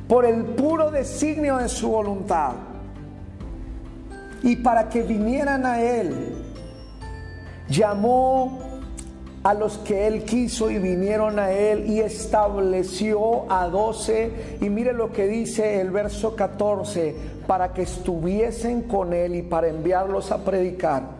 por 0.08 0.24
el 0.24 0.44
puro 0.44 0.90
designio 0.90 1.58
de 1.58 1.68
su 1.68 1.90
voluntad 1.90 2.52
y 4.42 4.56
para 4.56 4.88
que 4.88 5.02
vinieran 5.02 5.66
a 5.66 5.80
Él. 5.80 6.34
Llamó 7.68 8.58
a 9.42 9.54
los 9.54 9.78
que 9.78 10.06
Él 10.06 10.24
quiso 10.24 10.70
y 10.70 10.78
vinieron 10.78 11.38
a 11.38 11.52
Él 11.52 11.88
y 11.88 12.00
estableció 12.00 13.50
a 13.50 13.68
doce. 13.68 14.58
Y 14.60 14.68
mire 14.68 14.92
lo 14.92 15.12
que 15.12 15.26
dice 15.26 15.80
el 15.80 15.90
verso 15.90 16.34
14, 16.36 17.14
para 17.46 17.72
que 17.72 17.82
estuviesen 17.82 18.82
con 18.82 19.12
Él 19.12 19.34
y 19.34 19.42
para 19.42 19.68
enviarlos 19.68 20.32
a 20.32 20.44
predicar. 20.44 21.18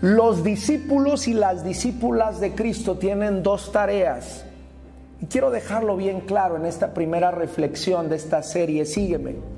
Los 0.00 0.44
discípulos 0.44 1.26
y 1.26 1.34
las 1.34 1.64
discípulas 1.64 2.38
de 2.38 2.54
Cristo 2.54 2.96
tienen 2.98 3.42
dos 3.42 3.72
tareas. 3.72 4.44
Y 5.20 5.26
quiero 5.26 5.50
dejarlo 5.50 5.96
bien 5.96 6.20
claro 6.20 6.56
en 6.56 6.66
esta 6.66 6.92
primera 6.92 7.30
reflexión 7.30 8.08
de 8.08 8.16
esta 8.16 8.42
serie. 8.42 8.84
Sígueme. 8.84 9.55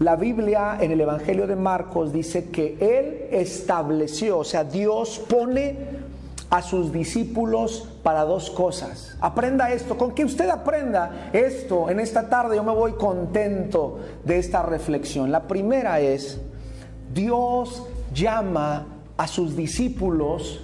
La 0.00 0.16
Biblia 0.16 0.78
en 0.80 0.92
el 0.92 1.02
Evangelio 1.02 1.46
de 1.46 1.56
Marcos 1.56 2.10
dice 2.10 2.48
que 2.48 2.78
Él 2.80 3.28
estableció, 3.38 4.38
o 4.38 4.44
sea, 4.44 4.64
Dios 4.64 5.20
pone 5.28 5.76
a 6.48 6.62
sus 6.62 6.90
discípulos 6.90 7.86
para 8.02 8.24
dos 8.24 8.48
cosas. 8.48 9.14
Aprenda 9.20 9.70
esto, 9.70 9.98
con 9.98 10.14
que 10.14 10.24
usted 10.24 10.48
aprenda 10.48 11.28
esto 11.34 11.90
en 11.90 12.00
esta 12.00 12.30
tarde, 12.30 12.56
yo 12.56 12.64
me 12.64 12.72
voy 12.72 12.92
contento 12.92 13.98
de 14.24 14.38
esta 14.38 14.62
reflexión. 14.62 15.30
La 15.30 15.46
primera 15.46 16.00
es, 16.00 16.40
Dios 17.12 17.86
llama 18.14 18.86
a 19.18 19.26
sus 19.26 19.54
discípulos 19.54 20.62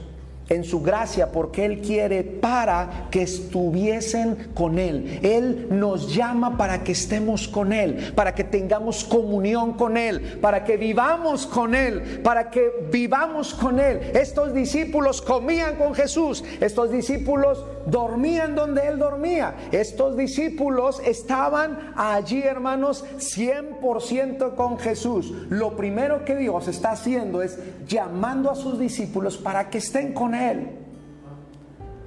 en 0.48 0.64
su 0.64 0.80
gracia 0.80 1.32
porque 1.32 1.64
Él 1.64 1.80
quiere 1.80 2.22
para 2.22 3.08
que 3.10 3.22
estuviesen 3.22 4.50
con 4.54 4.78
Él. 4.78 5.20
Él 5.22 5.68
nos 5.70 6.14
llama 6.14 6.56
para 6.56 6.84
que 6.84 6.92
estemos 6.92 7.48
con 7.48 7.72
Él, 7.72 8.12
para 8.14 8.34
que 8.34 8.44
tengamos 8.44 9.04
comunión 9.04 9.74
con 9.74 9.96
Él, 9.96 10.38
para 10.40 10.64
que 10.64 10.76
vivamos 10.76 11.46
con 11.46 11.74
Él, 11.74 12.20
para 12.22 12.50
que 12.50 12.70
vivamos 12.90 13.54
con 13.54 13.80
Él. 13.80 14.12
Estos 14.14 14.54
discípulos 14.54 15.20
comían 15.22 15.76
con 15.76 15.94
Jesús, 15.94 16.44
estos 16.60 16.90
discípulos 16.90 17.64
dormían 17.86 18.54
donde 18.54 18.86
Él 18.88 18.98
dormía, 18.98 19.54
estos 19.72 20.16
discípulos 20.16 21.00
estaban 21.04 21.92
allí, 21.96 22.42
hermanos, 22.42 23.04
100% 23.18 24.54
con 24.54 24.78
Jesús. 24.78 25.32
Lo 25.48 25.76
primero 25.76 26.24
que 26.24 26.36
Dios 26.36 26.68
está 26.68 26.92
haciendo 26.92 27.42
es 27.42 27.58
llamando 27.86 28.50
a 28.50 28.54
sus 28.54 28.78
discípulos 28.78 29.36
para 29.36 29.70
que 29.70 29.78
estén 29.78 30.12
con 30.12 30.34
Él. 30.34 30.70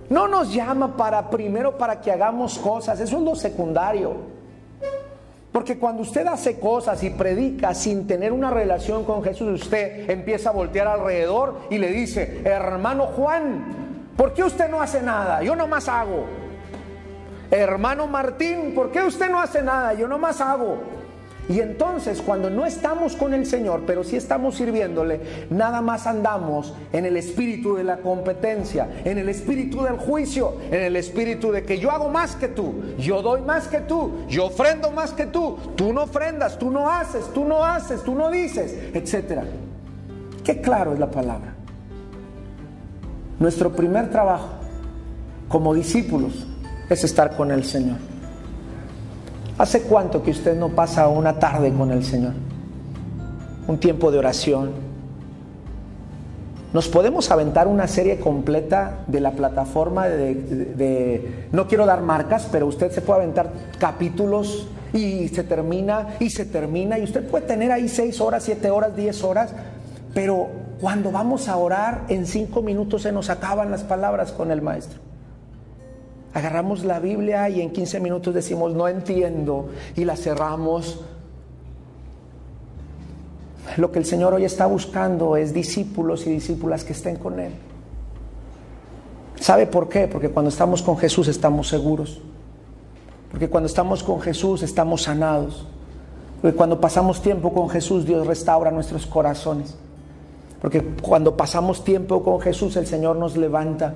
No 0.09 0.27
nos 0.27 0.53
llama 0.53 0.97
para 0.97 1.29
primero 1.29 1.77
para 1.77 2.01
que 2.01 2.11
hagamos 2.11 2.57
cosas, 2.57 2.99
eso 2.99 3.17
es 3.17 3.23
lo 3.23 3.35
secundario. 3.35 4.39
Porque 5.51 5.79
cuando 5.79 6.03
usted 6.03 6.27
hace 6.27 6.59
cosas 6.59 7.03
y 7.03 7.09
predica 7.09 7.73
sin 7.73 8.05
tener 8.05 8.31
una 8.31 8.51
relación 8.51 9.03
con 9.03 9.23
Jesús, 9.23 9.63
usted 9.63 10.09
empieza 10.09 10.49
a 10.49 10.53
voltear 10.53 10.87
alrededor 10.87 11.61
y 11.71 11.79
le 11.79 11.91
dice, 11.91 12.41
hermano 12.45 13.07
Juan, 13.07 13.88
¿por 14.19 14.34
qué 14.34 14.43
usted 14.43 14.69
no 14.69 14.82
hace 14.82 15.01
nada? 15.01 15.41
Yo 15.41 15.55
nomás 15.55 15.88
hago. 15.88 16.25
Hermano 17.49 18.05
Martín, 18.05 18.73
¿por 18.75 18.91
qué 18.91 19.01
usted 19.01 19.29
no 19.29 19.39
hace 19.39 19.62
nada? 19.62 19.93
Yo 19.93 20.10
nomás 20.10 20.41
hago. 20.41 20.77
Y 21.47 21.62
entonces 21.62 22.21
cuando 22.21 22.49
no 22.49 22.65
estamos 22.65 23.15
con 23.15 23.34
el 23.34 23.45
Señor, 23.45 23.84
pero 23.88 24.03
sí 24.03 24.17
estamos 24.17 24.58
sirviéndole, 24.58 25.21
nada 25.49 25.79
más 25.79 26.05
andamos 26.05 26.73
en 26.91 27.05
el 27.05 27.15
espíritu 27.15 27.77
de 27.77 27.86
la 27.86 27.99
competencia, 27.99 28.89
en 29.05 29.19
el 29.19 29.29
espíritu 29.29 29.84
del 29.84 29.95
juicio, 29.97 30.58
en 30.69 30.82
el 30.82 30.97
espíritu 30.97 31.53
de 31.53 31.63
que 31.63 31.79
yo 31.79 31.89
hago 31.89 32.10
más 32.10 32.36
que 32.36 32.49
tú, 32.49 32.84
yo 32.97 33.21
doy 33.21 33.41
más 33.41 33.69
que 33.69 33.79
tú, 33.79 34.25
yo 34.27 34.47
ofrendo 34.47 34.91
más 34.91 35.13
que 35.13 35.27
tú, 35.27 35.58
tú 35.77 35.93
no 35.93 36.03
ofrendas, 36.03 36.60
tú 36.60 36.69
no 36.69 36.91
haces, 36.91 37.34
tú 37.34 37.45
no 37.45 37.63
haces, 37.63 38.03
tú 38.03 38.15
no 38.15 38.29
dices, 38.29 38.77
etc. 38.93 39.43
Qué 40.43 40.60
claro 40.60 40.91
es 40.91 40.99
la 40.99 41.10
palabra. 41.10 41.55
Nuestro 43.39 43.71
primer 43.71 44.10
trabajo 44.10 44.49
como 45.47 45.73
discípulos 45.73 46.45
es 46.89 47.04
estar 47.04 47.38
con 47.38 47.52
el 47.52 47.63
Señor. 47.63 47.97
¿Hace 49.58 49.84
cuánto 49.84 50.21
que 50.23 50.32
usted 50.32 50.58
no 50.58 50.69
pasa 50.69 51.08
una 51.08 51.39
tarde 51.39 51.73
con 51.73 51.91
el 51.91 52.04
Señor? 52.04 52.34
Un 53.67 53.78
tiempo 53.80 54.12
de 54.12 54.17
oración. 54.17 54.71
Nos 56.73 56.88
podemos 56.88 57.32
aventar 57.32 57.67
una 57.67 57.88
serie 57.88 58.19
completa 58.19 58.99
de 59.08 59.21
la 59.21 59.32
plataforma 59.32 60.08
de, 60.08 61.47
no 61.52 61.67
quiero 61.67 61.86
dar 61.86 62.02
marcas, 62.02 62.47
pero 62.52 62.67
usted 62.67 62.91
se 62.91 63.02
puede 63.02 63.21
aventar 63.21 63.52
capítulos 63.80 64.67
y 64.93 65.30
se 65.30 65.43
termina 65.43 66.15
y 66.19 66.30
se 66.30 66.45
termina 66.45 66.99
y 66.99 67.04
usted 67.04 67.28
puede 67.28 67.47
tener 67.47 67.71
ahí 67.71 67.89
seis 67.89 68.21
horas, 68.21 68.43
siete 68.43 68.69
horas, 68.69 68.95
diez 68.95 69.23
horas, 69.23 69.52
pero 70.13 70.47
cuando 70.79 71.11
vamos 71.11 71.47
a 71.49 71.57
orar 71.57 72.05
en 72.07 72.25
cinco 72.25 72.61
minutos 72.61 73.01
se 73.01 73.11
nos 73.11 73.29
acaban 73.29 73.69
las 73.71 73.83
palabras 73.83 74.31
con 74.31 74.51
el 74.51 74.61
maestro. 74.61 74.99
Agarramos 76.33 76.85
la 76.85 76.99
Biblia 76.99 77.49
y 77.49 77.61
en 77.61 77.71
15 77.71 77.99
minutos 77.99 78.33
decimos, 78.33 78.73
no 78.73 78.87
entiendo, 78.87 79.69
y 79.95 80.05
la 80.05 80.15
cerramos. 80.15 81.01
Lo 83.77 83.91
que 83.91 83.99
el 83.99 84.05
Señor 84.05 84.33
hoy 84.33 84.45
está 84.45 84.67
buscando 84.67 85.35
es 85.35 85.53
discípulos 85.53 86.27
y 86.27 86.31
discípulas 86.31 86.83
que 86.83 86.93
estén 86.93 87.15
con 87.15 87.39
Él. 87.39 87.51
¿Sabe 89.39 89.65
por 89.65 89.89
qué? 89.89 90.07
Porque 90.07 90.29
cuando 90.29 90.49
estamos 90.49 90.81
con 90.83 90.97
Jesús 90.97 91.27
estamos 91.27 91.67
seguros. 91.67 92.21
Porque 93.31 93.49
cuando 93.49 93.67
estamos 93.67 94.03
con 94.03 94.21
Jesús 94.21 94.61
estamos 94.61 95.03
sanados. 95.03 95.65
Porque 96.41 96.55
cuando 96.55 96.79
pasamos 96.79 97.21
tiempo 97.21 97.53
con 97.53 97.69
Jesús 97.69 98.05
Dios 98.05 98.27
restaura 98.27 98.69
nuestros 98.69 99.07
corazones. 99.07 99.75
Porque 100.62 100.84
cuando 101.02 101.38
pasamos 101.38 101.84
tiempo 101.84 102.22
con 102.24 102.39
Jesús 102.41 102.76
el 102.76 102.86
Señor 102.86 103.15
nos 103.15 103.38
levanta, 103.38 103.93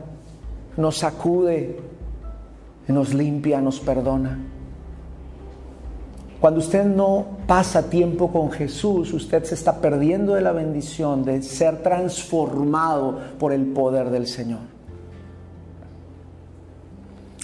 nos 0.77 0.97
sacude, 0.97 1.79
nos 2.87 3.13
limpia, 3.13 3.59
nos 3.61 3.79
perdona. 3.79 4.39
Cuando 6.39 6.59
usted 6.59 6.83
no 6.83 7.25
pasa 7.47 7.89
tiempo 7.89 8.31
con 8.31 8.51
Jesús, 8.51 9.13
usted 9.13 9.43
se 9.45 9.55
está 9.55 9.79
perdiendo 9.79 10.35
de 10.35 10.41
la 10.41 10.51
bendición 10.51 11.23
de 11.23 11.41
ser 11.41 11.81
transformado 11.81 13.17
por 13.39 13.53
el 13.53 13.67
poder 13.67 14.09
del 14.09 14.27
Señor. 14.27 14.59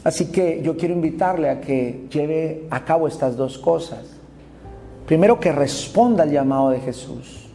Así 0.04 0.28
que 0.32 0.62
yo 0.64 0.78
quiero 0.78 0.94
invitarle 0.94 1.50
a 1.50 1.62
que 1.62 2.08
lleve 2.12 2.68
a 2.70 2.84
cabo 2.84 3.08
estas 3.08 3.36
dos 3.36 3.58
cosas. 3.58 4.00
Primero, 5.06 5.40
que 5.40 5.52
responda 5.52 6.24
al 6.24 6.32
llamado 6.32 6.70
de 6.70 6.80
Jesús. 6.80 7.49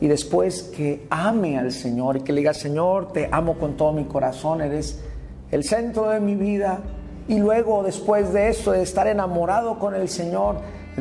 Y 0.00 0.08
después 0.08 0.62
que 0.62 1.06
ame 1.10 1.58
al 1.58 1.72
Señor 1.72 2.18
y 2.18 2.20
que 2.20 2.32
le 2.32 2.40
diga, 2.40 2.54
Señor, 2.54 3.12
te 3.12 3.28
amo 3.32 3.54
con 3.54 3.76
todo 3.76 3.92
mi 3.92 4.04
corazón, 4.04 4.60
eres 4.60 5.00
el 5.50 5.64
centro 5.64 6.10
de 6.10 6.20
mi 6.20 6.34
vida. 6.34 6.80
Y 7.28 7.38
luego, 7.38 7.82
después 7.82 8.32
de 8.32 8.50
eso, 8.50 8.72
de 8.72 8.82
estar 8.82 9.08
enamorado 9.08 9.78
con 9.78 9.94
el 9.94 10.08
Señor, 10.08 10.58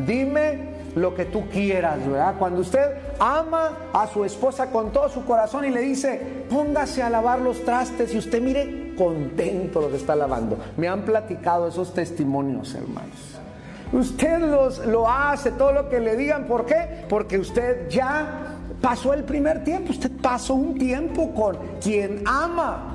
dime 0.07 0.75
lo 0.95 1.13
que 1.13 1.25
tú 1.25 1.47
quieras, 1.49 2.07
¿verdad? 2.07 2.35
Cuando 2.39 2.61
usted 2.61 2.97
ama 3.19 3.89
a 3.93 4.07
su 4.07 4.23
esposa 4.23 4.71
con 4.71 4.91
todo 4.91 5.09
su 5.09 5.25
corazón 5.25 5.65
y 5.65 5.69
le 5.69 5.81
dice, 5.81 6.45
póngase 6.49 7.03
a 7.03 7.09
lavar 7.09 7.41
los 7.41 7.63
trastes 7.63 8.13
y 8.13 8.17
usted 8.17 8.41
mire 8.41 8.95
contento 8.95 9.81
lo 9.81 9.89
que 9.89 9.97
está 9.97 10.15
lavando. 10.15 10.57
Me 10.77 10.87
han 10.87 11.03
platicado 11.03 11.67
esos 11.67 11.93
testimonios, 11.93 12.73
hermanos. 12.73 13.35
Usted 13.91 14.39
los, 14.39 14.85
lo 14.87 15.07
hace, 15.07 15.51
todo 15.51 15.73
lo 15.73 15.89
que 15.89 15.99
le 15.99 16.15
digan, 16.15 16.45
¿por 16.45 16.65
qué? 16.65 17.05
Porque 17.07 17.37
usted 17.37 17.87
ya 17.89 18.54
pasó 18.81 19.13
el 19.13 19.23
primer 19.23 19.63
tiempo, 19.63 19.91
usted 19.91 20.11
pasó 20.21 20.55
un 20.55 20.77
tiempo 20.77 21.33
con 21.33 21.57
quien 21.81 22.23
ama. 22.25 22.91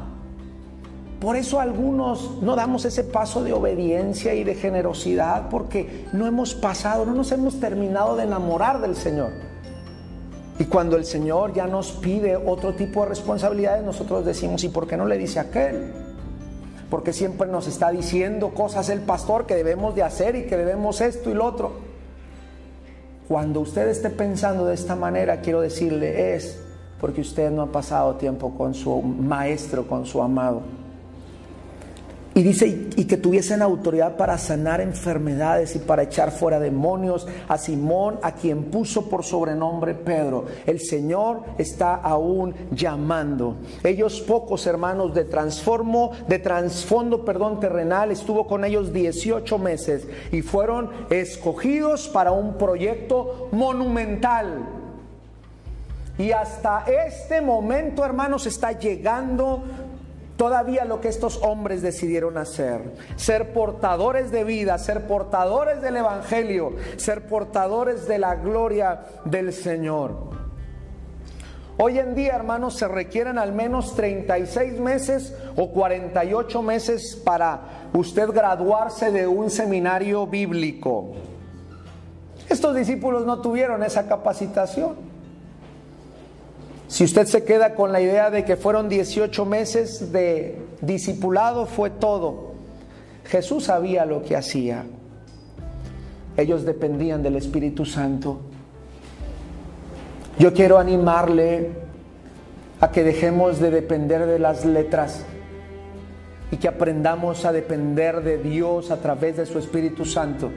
Por 1.20 1.36
eso 1.36 1.60
algunos 1.60 2.40
no 2.40 2.56
damos 2.56 2.86
ese 2.86 3.04
paso 3.04 3.44
de 3.44 3.52
obediencia 3.52 4.34
y 4.34 4.42
de 4.42 4.54
generosidad 4.54 5.50
porque 5.50 6.06
no 6.14 6.26
hemos 6.26 6.54
pasado, 6.54 7.04
no 7.04 7.12
nos 7.12 7.30
hemos 7.30 7.60
terminado 7.60 8.16
de 8.16 8.24
enamorar 8.24 8.80
del 8.80 8.96
Señor. 8.96 9.30
Y 10.58 10.64
cuando 10.64 10.96
el 10.96 11.04
Señor 11.04 11.52
ya 11.52 11.66
nos 11.66 11.92
pide 11.92 12.36
otro 12.36 12.74
tipo 12.74 13.02
de 13.02 13.10
responsabilidades, 13.10 13.84
nosotros 13.84 14.24
decimos, 14.24 14.64
¿y 14.64 14.68
por 14.68 14.86
qué 14.86 14.96
no 14.96 15.06
le 15.06 15.18
dice 15.18 15.40
aquel? 15.40 15.92
Porque 16.88 17.12
siempre 17.12 17.48
nos 17.48 17.66
está 17.66 17.90
diciendo 17.90 18.54
cosas 18.54 18.88
el 18.88 19.00
pastor 19.00 19.46
que 19.46 19.54
debemos 19.54 19.94
de 19.94 20.02
hacer 20.02 20.36
y 20.36 20.46
que 20.46 20.56
debemos 20.56 21.00
esto 21.00 21.30
y 21.30 21.34
lo 21.34 21.44
otro. 21.44 21.89
Cuando 23.30 23.60
usted 23.60 23.86
esté 23.86 24.10
pensando 24.10 24.66
de 24.66 24.74
esta 24.74 24.96
manera, 24.96 25.40
quiero 25.40 25.60
decirle, 25.60 26.34
es 26.34 26.58
porque 27.00 27.20
usted 27.20 27.48
no 27.52 27.62
ha 27.62 27.70
pasado 27.70 28.16
tiempo 28.16 28.52
con 28.58 28.74
su 28.74 29.00
maestro, 29.00 29.86
con 29.86 30.04
su 30.04 30.20
amado. 30.20 30.62
Y 32.40 32.42
dice, 32.42 32.88
y 32.96 33.04
que 33.04 33.18
tuviesen 33.18 33.60
autoridad 33.60 34.16
para 34.16 34.38
sanar 34.38 34.80
enfermedades 34.80 35.76
y 35.76 35.78
para 35.78 36.04
echar 36.04 36.30
fuera 36.30 36.58
demonios 36.58 37.28
a 37.46 37.58
Simón, 37.58 38.18
a 38.22 38.32
quien 38.32 38.70
puso 38.70 39.10
por 39.10 39.24
sobrenombre 39.24 39.92
Pedro. 39.92 40.46
El 40.64 40.80
Señor 40.80 41.42
está 41.58 41.96
aún 41.96 42.54
llamando. 42.70 43.56
Ellos 43.84 44.22
pocos 44.22 44.66
hermanos 44.66 45.12
de 45.12 45.26
transformo, 45.26 46.12
de 46.28 46.38
trasfondo, 46.38 47.26
perdón, 47.26 47.60
terrenal, 47.60 48.10
estuvo 48.10 48.46
con 48.46 48.64
ellos 48.64 48.90
18 48.90 49.58
meses 49.58 50.06
y 50.32 50.40
fueron 50.40 50.88
escogidos 51.10 52.08
para 52.08 52.32
un 52.32 52.54
proyecto 52.56 53.50
monumental. 53.52 54.66
Y 56.16 56.32
hasta 56.32 56.86
este 56.86 57.42
momento, 57.42 58.02
hermanos, 58.02 58.46
está 58.46 58.72
llegando 58.72 59.62
todavía 60.40 60.86
lo 60.86 61.02
que 61.02 61.08
estos 61.08 61.38
hombres 61.42 61.82
decidieron 61.82 62.38
hacer. 62.38 62.94
Ser 63.16 63.52
portadores 63.52 64.30
de 64.30 64.42
vida, 64.42 64.78
ser 64.78 65.06
portadores 65.06 65.82
del 65.82 65.98
Evangelio, 65.98 66.76
ser 66.96 67.26
portadores 67.26 68.08
de 68.08 68.18
la 68.18 68.36
gloria 68.36 69.02
del 69.26 69.52
Señor. 69.52 70.30
Hoy 71.76 71.98
en 71.98 72.14
día, 72.14 72.36
hermanos, 72.36 72.78
se 72.78 72.88
requieren 72.88 73.36
al 73.36 73.52
menos 73.52 73.94
36 73.94 74.80
meses 74.80 75.36
o 75.56 75.72
48 75.72 76.62
meses 76.62 77.20
para 77.22 77.90
usted 77.92 78.30
graduarse 78.30 79.12
de 79.12 79.26
un 79.26 79.50
seminario 79.50 80.26
bíblico. 80.26 81.16
Estos 82.48 82.74
discípulos 82.74 83.26
no 83.26 83.42
tuvieron 83.42 83.82
esa 83.82 84.08
capacitación. 84.08 85.09
Si 86.90 87.04
usted 87.04 87.26
se 87.26 87.44
queda 87.44 87.76
con 87.76 87.92
la 87.92 88.00
idea 88.00 88.32
de 88.32 88.44
que 88.44 88.56
fueron 88.56 88.88
18 88.88 89.46
meses 89.46 90.10
de 90.10 90.58
discipulado, 90.80 91.66
fue 91.66 91.88
todo. 91.88 92.54
Jesús 93.26 93.64
sabía 93.64 94.04
lo 94.04 94.24
que 94.24 94.34
hacía. 94.36 94.86
Ellos 96.36 96.64
dependían 96.64 97.22
del 97.22 97.36
Espíritu 97.36 97.86
Santo. 97.86 98.40
Yo 100.36 100.52
quiero 100.52 100.78
animarle 100.78 101.70
a 102.80 102.90
que 102.90 103.04
dejemos 103.04 103.60
de 103.60 103.70
depender 103.70 104.26
de 104.26 104.40
las 104.40 104.64
letras 104.64 105.24
y 106.50 106.56
que 106.56 106.66
aprendamos 106.66 107.44
a 107.44 107.52
depender 107.52 108.24
de 108.24 108.38
Dios 108.38 108.90
a 108.90 108.96
través 108.96 109.36
de 109.36 109.46
su 109.46 109.60
Espíritu 109.60 110.04
Santo. 110.04 110.50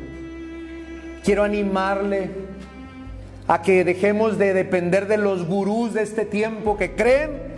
Quiero 1.24 1.44
animarle 1.44 2.32
a 3.48 3.62
que 3.62 3.84
dejemos 3.84 4.38
de 4.38 4.54
depender 4.54 5.08
de 5.08 5.18
los 5.18 5.46
gurús 5.46 5.94
de 5.94 6.04
este 6.04 6.26
tiempo 6.26 6.78
que 6.78 6.96
creen 6.96 7.54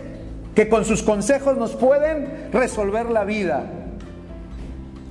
que 0.54 0.68
con 0.68 0.84
sus 0.84 1.02
consejos 1.02 1.56
nos 1.56 1.74
pueden 1.74 2.50
resolver 2.52 3.10
la 3.10 3.24
vida. 3.24 3.64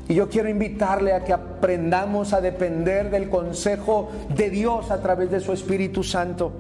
Y 0.08 0.16
yo 0.16 0.30
quiero 0.30 0.50
invitarle 0.50 1.14
a 1.14 1.24
que 1.24 1.34
aprendamos 1.34 2.34
a 2.34 2.42
depender 2.42 3.10
del 3.10 3.30
consejo 3.30 4.12
de 4.36 4.50
Dios 4.50 4.92
a 4.92 5.02
través 5.02 5.32
de 5.32 5.40
su 5.40 5.54
Espíritu 5.54 6.04
Santo. 6.04 6.54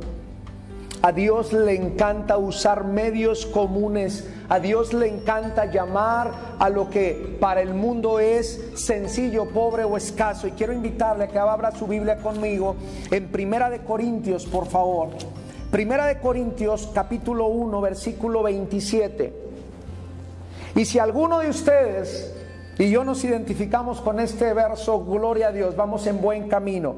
A 1.06 1.12
Dios 1.12 1.54
le 1.54 1.76
encanta 1.76 2.39
usar 2.39 2.84
medios 2.84 3.46
comunes. 3.46 4.28
A 4.50 4.60
Dios 4.60 4.91
le 4.91 5.08
encanta 5.08 5.65
llamar 5.65 6.32
a 6.58 6.68
lo 6.68 6.89
que 6.89 7.38
para 7.39 7.62
el 7.62 7.76
mundo 7.76 8.18
es 8.18 8.72
sencillo, 8.74 9.50
pobre 9.50 9.84
o 9.84 9.98
escaso. 9.98 10.48
Y 10.48 10.54
quiero 10.54 10.74
invitarle 10.74 11.26
a 11.26 11.28
que 11.28 11.38
abra 11.38 11.70
su 11.74 11.86
Biblia 11.86 12.18
conmigo 12.18 12.76
en 13.12 13.28
Primera 13.28 13.70
de 13.70 13.82
Corintios, 13.84 14.48
por 14.48 14.65
favor. 14.65 15.10
Primera 15.70 16.08
de 16.08 16.18
Corintios, 16.18 16.89
capítulo 16.91 17.50
1, 17.50 17.82
versículo 17.82 18.41
27. 18.41 19.32
Y 20.76 20.86
si 20.86 20.98
alguno 20.98 21.38
de 21.38 21.50
ustedes 21.50 22.35
y 22.78 22.90
yo 22.90 23.06
nos 23.06 23.24
identificamos 23.24 24.02
con 24.02 24.20
este 24.20 24.54
verso, 24.54 25.04
gloria 25.06 25.48
a 25.48 25.52
Dios, 25.52 25.76
vamos 25.76 26.06
en 26.08 26.20
buen 26.20 26.50
camino. 26.50 26.96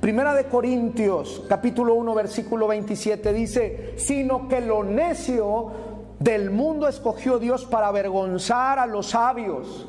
Primera 0.00 0.34
de 0.34 0.44
Corintios, 0.44 1.42
capítulo 1.48 1.94
1, 1.94 2.14
versículo 2.14 2.66
27 2.66 3.32
dice, 3.34 3.94
sino 3.96 4.48
que 4.48 4.62
lo 4.62 4.82
necio 4.84 5.72
del 6.18 6.50
mundo 6.50 6.88
escogió 6.88 7.38
Dios 7.38 7.66
para 7.66 7.88
avergonzar 7.88 8.78
a 8.78 8.86
los 8.86 9.08
sabios. 9.08 9.86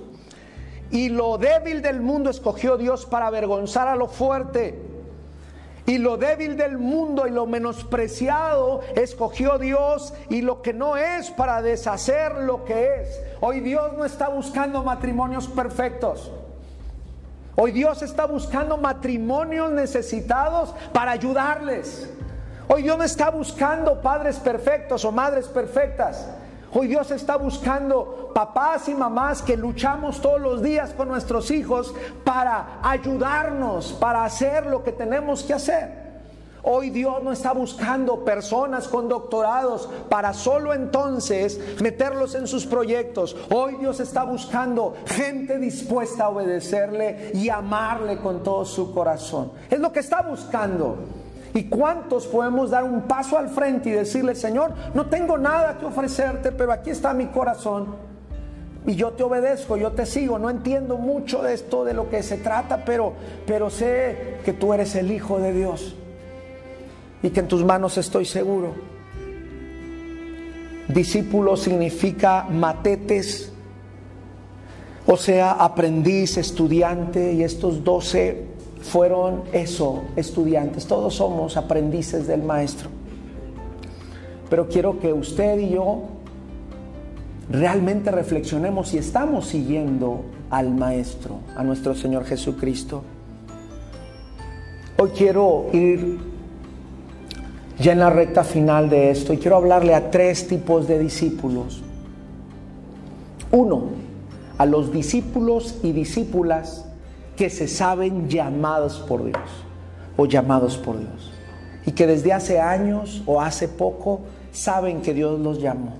Y 0.91 1.09
lo 1.09 1.37
débil 1.37 1.81
del 1.81 2.01
mundo 2.01 2.29
escogió 2.29 2.77
Dios 2.77 3.05
para 3.05 3.27
avergonzar 3.27 3.87
a 3.87 3.95
lo 3.95 4.07
fuerte. 4.07 4.88
Y 5.89 5.97
lo 5.97 6.17
débil 6.17 6.55
del 6.55 6.77
mundo 6.77 7.25
y 7.25 7.31
lo 7.31 7.47
menospreciado 7.47 8.81
escogió 8.95 9.57
Dios 9.57 10.13
y 10.29 10.43
lo 10.43 10.61
que 10.61 10.71
no 10.71 10.97
es 10.97 11.31
para 11.31 11.63
deshacer 11.63 12.35
lo 12.35 12.63
que 12.63 13.01
es. 13.01 13.19
Hoy 13.41 13.59
Dios 13.61 13.93
no 13.97 14.05
está 14.05 14.29
buscando 14.29 14.83
matrimonios 14.83 15.47
perfectos. 15.47 16.31
Hoy 17.55 17.71
Dios 17.71 18.03
está 18.03 18.25
buscando 18.25 18.77
matrimonios 18.77 19.71
necesitados 19.71 20.75
para 20.93 21.09
ayudarles. 21.09 22.07
Hoy 22.67 22.83
Dios 22.83 22.95
no 22.95 23.03
está 23.03 23.31
buscando 23.31 23.99
padres 23.99 24.37
perfectos 24.37 25.03
o 25.03 25.11
madres 25.11 25.47
perfectas. 25.47 26.29
Hoy 26.71 26.87
Dios 26.87 27.09
está 27.09 27.35
buscando 27.35 28.31
papás 28.33 28.87
y 28.89 28.93
mamás 28.93 29.41
que 29.41 29.57
luchamos 29.57 30.21
todos 30.21 30.39
los 30.39 30.61
días 30.61 30.91
con 30.93 31.07
nuestros 31.07 31.49
hijos 31.49 31.93
para 32.23 32.79
ayudarnos, 32.83 33.93
para 33.93 34.23
hacer 34.23 34.67
lo 34.67 34.83
que 34.83 34.91
tenemos 34.91 35.41
que 35.43 35.53
hacer. 35.53 36.09
Hoy 36.61 36.89
Dios 36.89 37.23
no 37.23 37.31
está 37.31 37.53
buscando 37.53 38.23
personas 38.23 38.87
con 38.87 39.07
doctorados 39.07 39.89
para 40.09 40.33
solo 40.33 40.73
entonces 40.73 41.59
meterlos 41.81 42.35
en 42.35 42.47
sus 42.47 42.65
proyectos. 42.65 43.35
Hoy 43.49 43.75
Dios 43.77 43.99
está 43.99 44.23
buscando 44.23 44.95
gente 45.05 45.57
dispuesta 45.57 46.25
a 46.25 46.29
obedecerle 46.29 47.31
y 47.33 47.49
amarle 47.49 48.17
con 48.17 48.43
todo 48.43 48.65
su 48.65 48.93
corazón. 48.93 49.53
Es 49.69 49.79
lo 49.79 49.91
que 49.91 50.01
está 50.01 50.21
buscando. 50.21 50.97
¿Y 51.53 51.63
cuántos 51.63 52.27
podemos 52.27 52.69
dar 52.69 52.83
un 52.83 53.01
paso 53.01 53.37
al 53.37 53.49
frente 53.49 53.89
y 53.89 53.93
decirle, 53.93 54.35
Señor, 54.35 54.73
no 54.93 55.07
tengo 55.07 55.37
nada 55.37 55.77
que 55.77 55.85
ofrecerte, 55.85 56.51
pero 56.51 56.71
aquí 56.71 56.91
está 56.91 57.13
mi 57.13 57.27
corazón? 57.27 57.95
Y 58.85 58.95
yo 58.95 59.11
te 59.11 59.23
obedezco, 59.23 59.75
yo 59.75 59.91
te 59.91 60.05
sigo. 60.05 60.39
No 60.39 60.49
entiendo 60.49 60.97
mucho 60.97 61.41
de 61.41 61.53
esto, 61.53 61.83
de 61.83 61.93
lo 61.93 62.09
que 62.09 62.23
se 62.23 62.37
trata, 62.37 62.85
pero, 62.85 63.13
pero 63.45 63.69
sé 63.69 64.37
que 64.45 64.53
tú 64.53 64.73
eres 64.73 64.95
el 64.95 65.11
Hijo 65.11 65.39
de 65.39 65.53
Dios 65.53 65.95
y 67.21 67.29
que 67.29 67.41
en 67.41 67.47
tus 67.47 67.63
manos 67.63 67.97
estoy 67.97 68.25
seguro. 68.25 68.73
Discípulo 70.87 71.55
significa 71.55 72.47
matetes, 72.49 73.51
o 75.05 75.17
sea, 75.17 75.51
aprendiz, 75.51 76.37
estudiante, 76.37 77.33
y 77.33 77.43
estos 77.43 77.83
doce 77.83 78.47
fueron 78.81 79.43
eso, 79.51 80.03
estudiantes. 80.15 80.85
Todos 80.85 81.15
somos 81.15 81.57
aprendices 81.57 82.27
del 82.27 82.43
Maestro. 82.43 82.89
Pero 84.49 84.67
quiero 84.67 84.99
que 84.99 85.13
usted 85.13 85.59
y 85.59 85.69
yo 85.69 86.03
realmente 87.49 88.11
reflexionemos 88.11 88.89
si 88.89 88.97
estamos 88.97 89.47
siguiendo 89.47 90.21
al 90.49 90.71
Maestro, 90.71 91.39
a 91.55 91.63
nuestro 91.63 91.93
Señor 91.93 92.25
Jesucristo. 92.25 93.03
Hoy 94.97 95.11
quiero 95.11 95.67
ir 95.71 96.19
ya 97.79 97.93
en 97.93 97.99
la 97.99 98.09
recta 98.09 98.43
final 98.43 98.89
de 98.89 99.11
esto 99.11 99.33
y 99.33 99.37
quiero 99.37 99.55
hablarle 99.55 99.93
a 99.93 100.11
tres 100.11 100.47
tipos 100.47 100.87
de 100.87 100.99
discípulos. 100.99 101.81
Uno, 103.51 103.83
a 104.57 104.65
los 104.65 104.91
discípulos 104.91 105.77
y 105.83 105.91
discípulas 105.91 106.88
que 107.39 107.49
se 107.49 107.69
saben 107.69 108.27
llamados 108.27 108.99
por 109.07 109.23
Dios 109.23 109.39
o 110.17 110.25
llamados 110.25 110.75
por 110.75 110.99
Dios. 110.99 111.31
Y 111.85 111.93
que 111.93 112.05
desde 112.05 112.33
hace 112.33 112.59
años 112.59 113.23
o 113.25 113.39
hace 113.39 113.69
poco 113.69 114.19
saben 114.51 115.01
que 115.01 115.13
Dios 115.13 115.39
los 115.39 115.61
llamó. 115.61 115.93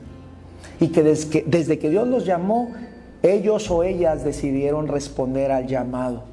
Y 0.82 0.90
que 0.90 1.02
desde, 1.02 1.30
que 1.30 1.46
desde 1.48 1.80
que 1.80 1.90
Dios 1.90 2.10
los 2.10 2.26
llamó 2.26 2.74
ellos 3.24 3.72
o 3.72 3.84
ellas 3.84 4.26
decidieron 4.26 4.90
responder 4.90 5.54
al 5.54 5.68
llamado. 5.68 6.24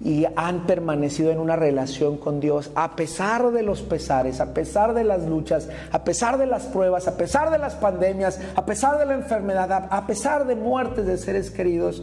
Y 0.00 0.26
han 0.34 0.66
permanecido 0.66 1.30
en 1.30 1.38
una 1.38 1.54
relación 1.54 2.16
con 2.16 2.40
Dios 2.40 2.72
a 2.74 2.96
pesar 2.96 3.52
de 3.52 3.62
los 3.62 3.82
pesares, 3.82 4.40
a 4.40 4.52
pesar 4.52 4.94
de 4.94 5.04
las 5.04 5.28
luchas, 5.28 5.68
a 5.92 6.02
pesar 6.02 6.38
de 6.38 6.46
las 6.46 6.64
pruebas, 6.64 7.06
a 7.06 7.16
pesar 7.16 7.52
de 7.52 7.58
las 7.58 7.76
pandemias, 7.76 8.40
a 8.56 8.66
pesar 8.66 8.98
de 8.98 9.06
la 9.06 9.14
enfermedad, 9.14 9.86
a 9.88 10.06
pesar 10.08 10.44
de 10.44 10.56
muertes 10.56 11.06
de 11.06 11.18
seres 11.18 11.52
queridos, 11.52 12.02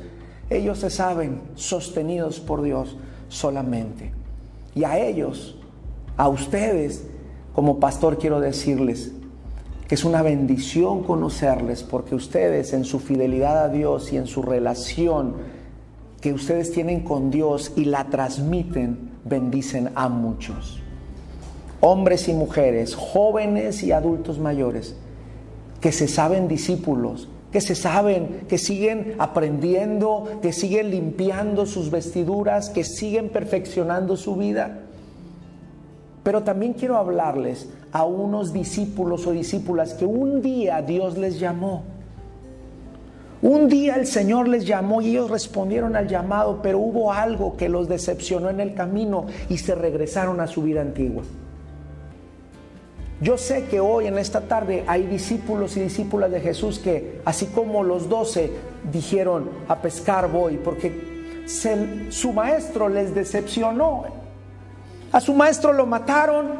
ellos 0.49 0.79
se 0.79 0.89
saben 0.89 1.41
sostenidos 1.55 2.39
por 2.39 2.61
Dios 2.61 2.95
solamente. 3.29 4.11
Y 4.75 4.83
a 4.83 4.99
ellos, 4.99 5.57
a 6.17 6.29
ustedes, 6.29 7.05
como 7.53 7.79
pastor 7.79 8.17
quiero 8.17 8.39
decirles 8.39 9.11
que 9.87 9.95
es 9.95 10.03
una 10.03 10.21
bendición 10.21 11.03
conocerles 11.03 11.83
porque 11.83 12.15
ustedes 12.15 12.73
en 12.73 12.85
su 12.85 12.99
fidelidad 12.99 13.65
a 13.65 13.69
Dios 13.69 14.11
y 14.11 14.17
en 14.17 14.27
su 14.27 14.41
relación 14.41 15.35
que 16.21 16.33
ustedes 16.33 16.71
tienen 16.71 17.01
con 17.01 17.29
Dios 17.29 17.73
y 17.75 17.85
la 17.85 18.05
transmiten, 18.05 19.11
bendicen 19.25 19.91
a 19.93 20.09
muchos. 20.09 20.81
Hombres 21.81 22.27
y 22.27 22.33
mujeres, 22.33 22.95
jóvenes 22.95 23.83
y 23.83 23.91
adultos 23.91 24.39
mayores, 24.39 24.95
que 25.81 25.91
se 25.91 26.07
saben 26.07 26.47
discípulos, 26.47 27.27
que 27.55 27.61
se 27.61 27.73
saben, 27.73 28.41
que 28.49 28.57
siguen 28.57 29.15
aprendiendo, 29.17 30.39
que 30.41 30.51
siguen 30.51 30.91
limpiando 30.91 31.65
sus 31.65 31.89
vestiduras, 31.89 32.69
que 32.69 32.83
siguen 32.83 33.29
perfeccionando 33.29 34.17
su 34.17 34.35
vida. 34.35 34.81
Pero 36.21 36.43
también 36.43 36.73
quiero 36.73 36.97
hablarles 36.97 37.69
a 37.93 38.03
unos 38.03 38.51
discípulos 38.51 39.25
o 39.25 39.31
discípulas 39.31 39.93
que 39.93 40.05
un 40.05 40.41
día 40.41 40.81
Dios 40.81 41.17
les 41.17 41.39
llamó 41.39 41.83
un 43.41 43.69
día 43.69 43.95
el 43.95 44.05
Señor 44.05 44.49
les 44.49 44.65
llamó 44.65 45.01
y 45.01 45.11
ellos 45.11 45.29
respondieron 45.29 45.95
al 45.95 46.09
llamado, 46.09 46.59
pero 46.61 46.79
hubo 46.79 47.13
algo 47.13 47.55
que 47.55 47.69
los 47.69 47.87
decepcionó 47.87 48.49
en 48.49 48.59
el 48.59 48.73
camino 48.73 49.27
y 49.47 49.59
se 49.59 49.75
regresaron 49.75 50.41
a 50.41 50.47
su 50.47 50.61
vida 50.61 50.81
antigua. 50.81 51.23
Yo 53.21 53.37
sé 53.37 53.65
que 53.65 53.79
hoy 53.79 54.07
en 54.07 54.17
esta 54.17 54.41
tarde 54.41 54.83
hay 54.87 55.03
discípulos 55.03 55.77
y 55.77 55.81
discípulas 55.81 56.29
de 56.31 56.41
Jesús 56.41 56.79
que, 56.79 57.21
así 57.23 57.45
como 57.47 57.81
los 57.83 58.09
doce 58.09 58.51
dijeron 58.91 59.49
a 59.69 59.77
pescar 59.77 60.29
voy, 60.29 60.57
porque 60.57 61.45
su 62.09 62.33
maestro 62.33 62.89
les 62.89 63.15
decepcionó. 63.15 64.03
A 65.13 65.21
su 65.21 65.33
maestro 65.33 65.71
lo 65.71 65.85
mataron, 65.85 66.51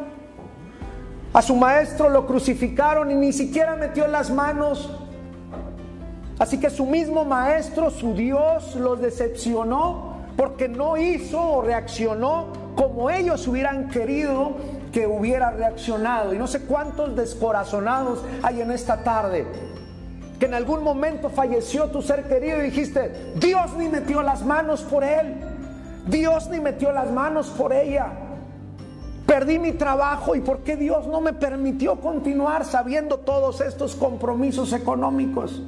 a 1.33 1.41
su 1.41 1.57
maestro 1.57 2.07
lo 2.07 2.25
crucificaron 2.25 3.11
y 3.11 3.15
ni 3.15 3.33
siquiera 3.33 3.75
metió 3.75 4.07
las 4.07 4.31
manos. 4.31 4.89
Así 6.39 6.57
que 6.57 6.69
su 6.69 6.85
mismo 6.85 7.25
maestro, 7.25 7.89
su 7.89 8.13
Dios, 8.13 8.75
los 8.75 9.01
decepcionó 9.01 10.15
porque 10.37 10.69
no 10.69 10.95
hizo 10.95 11.41
o 11.41 11.61
reaccionó 11.61 12.47
como 12.75 13.09
ellos 13.09 13.45
hubieran 13.47 13.89
querido 13.89 14.53
que 14.95 15.05
hubiera 15.05 15.51
reaccionado. 15.51 16.33
Y 16.33 16.37
no 16.37 16.47
sé 16.47 16.61
cuántos 16.61 17.17
descorazonados 17.17 18.23
hay 18.41 18.61
en 18.61 18.71
esta 18.71 19.03
tarde. 19.03 19.45
Que 20.39 20.45
en 20.45 20.53
algún 20.53 20.85
momento 20.85 21.29
falleció 21.29 21.87
tu 21.87 22.01
ser 22.01 22.29
querido 22.29 22.59
y 22.59 22.67
dijiste, 22.67 23.33
Dios 23.35 23.73
ni 23.77 23.89
metió 23.89 24.23
las 24.23 24.45
manos 24.45 24.83
por 24.83 25.03
él. 25.03 25.35
Dios 26.07 26.49
ni 26.49 26.61
metió 26.61 26.93
las 26.93 27.11
manos 27.11 27.49
por 27.49 27.73
ella. 27.73 28.07
Perdí 29.25 29.59
mi 29.59 29.73
trabajo 29.73 30.33
y 30.33 30.39
por 30.39 30.59
qué 30.59 30.77
Dios 30.77 31.07
no 31.07 31.19
me 31.19 31.33
permitió 31.33 31.99
continuar 31.99 32.63
sabiendo 32.63 33.17
todos 33.17 33.59
estos 33.59 33.97
compromisos 33.97 34.71
económicos. 34.71 35.61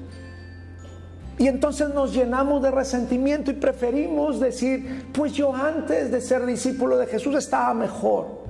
Y 1.37 1.47
entonces 1.49 1.89
nos 1.89 2.13
llenamos 2.13 2.61
de 2.61 2.71
resentimiento 2.71 3.51
y 3.51 3.55
preferimos 3.55 4.39
decir, 4.39 5.11
pues 5.13 5.33
yo 5.33 5.53
antes 5.53 6.11
de 6.11 6.21
ser 6.21 6.45
discípulo 6.45 6.97
de 6.97 7.07
Jesús 7.07 7.35
estaba 7.35 7.73
mejor. 7.73 8.46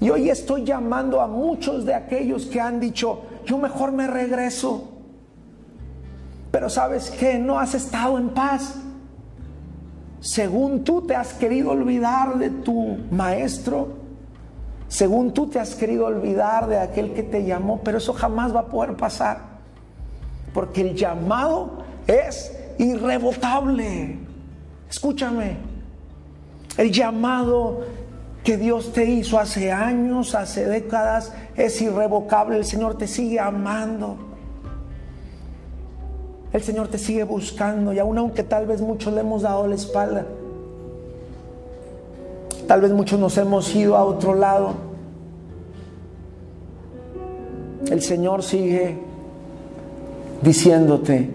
Y 0.00 0.10
hoy 0.10 0.30
estoy 0.30 0.64
llamando 0.64 1.20
a 1.20 1.26
muchos 1.26 1.84
de 1.84 1.94
aquellos 1.94 2.46
que 2.46 2.60
han 2.60 2.78
dicho, 2.78 3.22
yo 3.44 3.58
mejor 3.58 3.92
me 3.92 4.06
regreso. 4.06 4.88
Pero 6.50 6.70
sabes 6.70 7.10
que 7.10 7.38
no 7.38 7.58
has 7.58 7.74
estado 7.74 8.16
en 8.18 8.30
paz. 8.30 8.76
Según 10.20 10.84
tú 10.84 11.02
te 11.02 11.14
has 11.14 11.34
querido 11.34 11.70
olvidar 11.70 12.38
de 12.38 12.50
tu 12.50 12.98
maestro, 13.10 13.88
según 14.88 15.34
tú 15.34 15.48
te 15.48 15.58
has 15.58 15.74
querido 15.74 16.06
olvidar 16.06 16.66
de 16.68 16.78
aquel 16.78 17.12
que 17.12 17.22
te 17.22 17.44
llamó, 17.44 17.80
pero 17.84 17.98
eso 17.98 18.12
jamás 18.14 18.54
va 18.54 18.60
a 18.60 18.66
poder 18.66 18.96
pasar. 18.96 19.58
Porque 20.54 20.80
el 20.80 20.94
llamado 20.94 21.84
es 22.06 22.56
irrevocable. 22.78 24.16
Escúchame. 24.88 25.56
El 26.76 26.90
llamado 26.90 27.84
que 28.48 28.56
Dios 28.56 28.94
te 28.94 29.04
hizo 29.04 29.38
hace 29.38 29.70
años, 29.70 30.34
hace 30.34 30.64
décadas, 30.64 31.34
es 31.54 31.82
irrevocable. 31.82 32.56
El 32.56 32.64
Señor 32.64 32.96
te 32.96 33.06
sigue 33.06 33.38
amando. 33.38 34.16
El 36.54 36.62
Señor 36.62 36.88
te 36.88 36.96
sigue 36.96 37.24
buscando 37.24 37.92
y 37.92 37.98
aun 37.98 38.16
aunque 38.16 38.42
tal 38.42 38.66
vez 38.66 38.80
muchos 38.80 39.12
le 39.12 39.20
hemos 39.20 39.42
dado 39.42 39.66
la 39.66 39.74
espalda, 39.74 40.24
tal 42.66 42.80
vez 42.80 42.90
muchos 42.90 43.20
nos 43.20 43.36
hemos 43.36 43.74
ido 43.76 43.94
a 43.98 44.04
otro 44.06 44.34
lado, 44.34 44.72
el 47.90 48.00
Señor 48.00 48.42
sigue 48.42 48.96
diciéndote, 50.40 51.28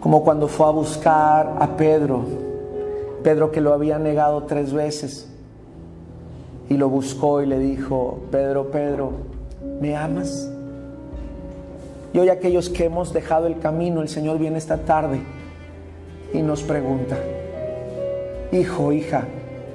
como 0.00 0.24
cuando 0.24 0.48
fue 0.48 0.68
a 0.68 0.70
buscar 0.70 1.56
a 1.60 1.76
Pedro, 1.76 2.22
Pedro 3.22 3.52
que 3.52 3.60
lo 3.60 3.74
había 3.74 3.98
negado 3.98 4.44
tres 4.44 4.72
veces, 4.72 5.28
y 6.68 6.76
lo 6.76 6.88
buscó 6.88 7.42
y 7.42 7.46
le 7.46 7.58
dijo, 7.58 8.20
Pedro, 8.30 8.70
Pedro, 8.70 9.12
¿me 9.80 9.96
amas? 9.96 10.50
Y 12.12 12.18
hoy 12.18 12.28
aquellos 12.28 12.68
que 12.68 12.84
hemos 12.84 13.12
dejado 13.12 13.46
el 13.46 13.58
camino, 13.58 14.02
el 14.02 14.08
Señor 14.08 14.38
viene 14.38 14.58
esta 14.58 14.78
tarde 14.78 15.20
y 16.32 16.42
nos 16.42 16.62
pregunta, 16.62 17.16
hijo, 18.52 18.92
hija, 18.92 19.24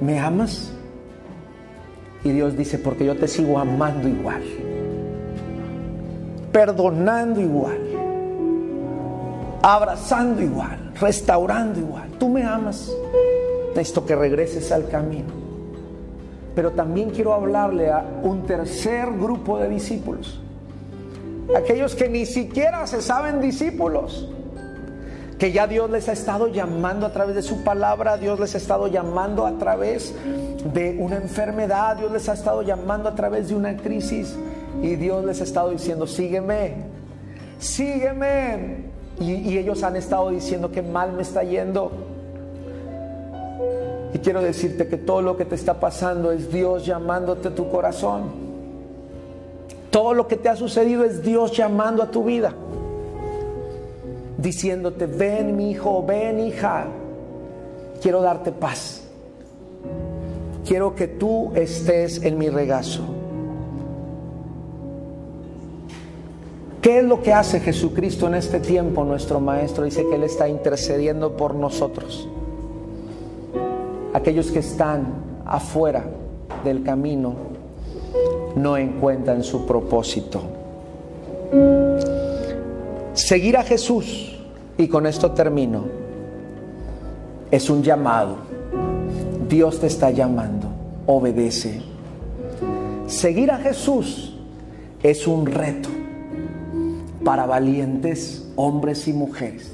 ¿me 0.00 0.18
amas? 0.18 0.72
Y 2.22 2.30
Dios 2.30 2.56
dice, 2.56 2.78
porque 2.78 3.04
yo 3.04 3.16
te 3.16 3.28
sigo 3.28 3.58
amando 3.58 4.08
igual, 4.08 4.42
perdonando 6.52 7.40
igual, 7.40 7.78
abrazando 9.62 10.42
igual, 10.42 10.92
restaurando 11.00 11.80
igual. 11.80 12.08
Tú 12.18 12.28
me 12.28 12.44
amas. 12.44 12.90
Necesito 13.70 14.06
que 14.06 14.14
regreses 14.14 14.70
al 14.70 14.88
camino. 14.88 15.43
Pero 16.54 16.72
también 16.72 17.10
quiero 17.10 17.34
hablarle 17.34 17.90
a 17.90 18.04
un 18.22 18.44
tercer 18.46 19.10
grupo 19.12 19.58
de 19.58 19.68
discípulos. 19.68 20.40
Aquellos 21.56 21.94
que 21.94 22.08
ni 22.08 22.26
siquiera 22.26 22.86
se 22.86 23.02
saben 23.02 23.40
discípulos. 23.40 24.28
Que 25.38 25.50
ya 25.50 25.66
Dios 25.66 25.90
les 25.90 26.08
ha 26.08 26.12
estado 26.12 26.46
llamando 26.46 27.06
a 27.06 27.12
través 27.12 27.34
de 27.34 27.42
su 27.42 27.64
palabra, 27.64 28.16
Dios 28.16 28.38
les 28.38 28.54
ha 28.54 28.58
estado 28.58 28.86
llamando 28.86 29.46
a 29.46 29.58
través 29.58 30.14
de 30.72 30.96
una 30.98 31.16
enfermedad, 31.16 31.96
Dios 31.96 32.12
les 32.12 32.28
ha 32.28 32.34
estado 32.34 32.62
llamando 32.62 33.08
a 33.08 33.14
través 33.16 33.48
de 33.48 33.56
una 33.56 33.76
crisis 33.76 34.36
y 34.80 34.94
Dios 34.94 35.24
les 35.24 35.40
ha 35.40 35.44
estado 35.44 35.70
diciendo, 35.70 36.06
sígueme, 36.06 36.74
sígueme, 37.58 38.94
y, 39.20 39.58
ellos 39.58 39.82
han 39.82 39.96
estado 39.96 40.30
diciendo 40.30 40.70
que 40.70 40.82
mal 40.82 41.12
me 41.12 41.22
está 41.22 41.42
yendo. 41.44 41.92
Quiero 44.24 44.40
decirte 44.40 44.88
que 44.88 44.96
todo 44.96 45.20
lo 45.20 45.36
que 45.36 45.44
te 45.44 45.54
está 45.54 45.78
pasando 45.78 46.32
es 46.32 46.50
Dios 46.50 46.86
llamándote 46.86 47.48
a 47.48 47.54
tu 47.54 47.68
corazón. 47.68 48.22
Todo 49.90 50.14
lo 50.14 50.26
que 50.26 50.36
te 50.36 50.48
ha 50.48 50.56
sucedido 50.56 51.04
es 51.04 51.22
Dios 51.22 51.52
llamando 51.52 52.02
a 52.02 52.10
tu 52.10 52.24
vida. 52.24 52.54
Diciéndote, 54.38 55.04
ven 55.04 55.54
mi 55.54 55.72
hijo, 55.72 56.02
ven 56.02 56.40
hija. 56.40 56.86
Quiero 58.00 58.22
darte 58.22 58.50
paz. 58.50 59.02
Quiero 60.66 60.94
que 60.94 61.06
tú 61.06 61.52
estés 61.54 62.22
en 62.22 62.38
mi 62.38 62.48
regazo. 62.48 63.02
¿Qué 66.80 67.00
es 67.00 67.04
lo 67.04 67.22
que 67.22 67.34
hace 67.34 67.60
Jesucristo 67.60 68.26
en 68.26 68.36
este 68.36 68.58
tiempo? 68.58 69.04
Nuestro 69.04 69.38
Maestro 69.38 69.84
dice 69.84 70.06
que 70.08 70.14
Él 70.14 70.22
está 70.22 70.48
intercediendo 70.48 71.36
por 71.36 71.54
nosotros. 71.54 72.26
Aquellos 74.14 74.50
que 74.50 74.60
están 74.60 75.04
afuera 75.44 76.04
del 76.64 76.82
camino, 76.82 77.34
no 78.56 78.76
encuentran 78.76 79.42
su 79.42 79.66
propósito. 79.66 80.40
Seguir 83.12 83.56
a 83.56 83.62
Jesús, 83.62 84.38
y 84.78 84.88
con 84.88 85.06
esto 85.06 85.32
termino, 85.32 85.84
es 87.50 87.68
un 87.70 87.82
llamado. 87.82 88.36
Dios 89.48 89.80
te 89.80 89.86
está 89.86 90.10
llamando, 90.10 90.68
obedece. 91.06 91.82
Seguir 93.06 93.50
a 93.50 93.58
Jesús 93.58 94.36
es 95.02 95.26
un 95.26 95.46
reto 95.46 95.90
para 97.24 97.46
valientes 97.46 98.50
hombres 98.56 99.06
y 99.08 99.12
mujeres. 99.12 99.72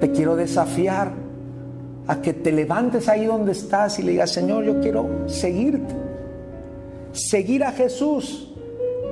Te 0.00 0.10
quiero 0.10 0.36
desafiar 0.36 1.12
a 2.10 2.20
que 2.20 2.32
te 2.32 2.50
levantes 2.50 3.08
ahí 3.08 3.24
donde 3.24 3.52
estás 3.52 4.00
y 4.00 4.02
le 4.02 4.10
digas, 4.10 4.32
Señor, 4.32 4.64
yo 4.64 4.80
quiero 4.80 5.28
seguirte. 5.28 5.94
Seguir 7.12 7.62
a 7.62 7.70
Jesús 7.70 8.52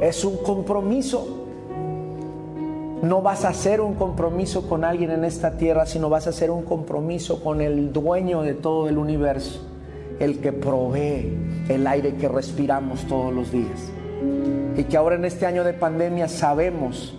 es 0.03 0.24
un 0.24 0.38
compromiso. 0.38 1.46
No 3.01 3.22
vas 3.22 3.44
a 3.44 3.51
hacer 3.51 3.80
un 3.80 3.94
compromiso 3.94 4.68
con 4.68 4.82
alguien 4.82 5.12
en 5.12 5.24
esta 5.24 5.57
tierra, 5.57 5.86
sino 5.86 6.11
vas 6.11 6.26
a 6.26 6.30
hacer 6.30 6.51
un 6.51 6.64
compromiso 6.64 7.40
con 7.40 7.61
el 7.61 7.92
dueño 7.92 8.42
de 8.42 8.55
todo 8.55 8.88
el 8.88 8.99
universo, 8.99 9.61
el 10.18 10.40
que 10.40 10.53
provee 10.53 11.38
el 11.68 11.86
aire 11.86 12.16
que 12.16 12.26
respiramos 12.26 13.05
todos 13.07 13.32
los 13.32 13.53
días. 13.53 13.92
Y 14.76 14.82
que 14.82 14.96
ahora 14.96 15.14
en 15.14 15.24
este 15.24 15.46
año 15.46 15.62
de 15.62 15.72
pandemia 15.72 16.26
sabemos 16.26 17.14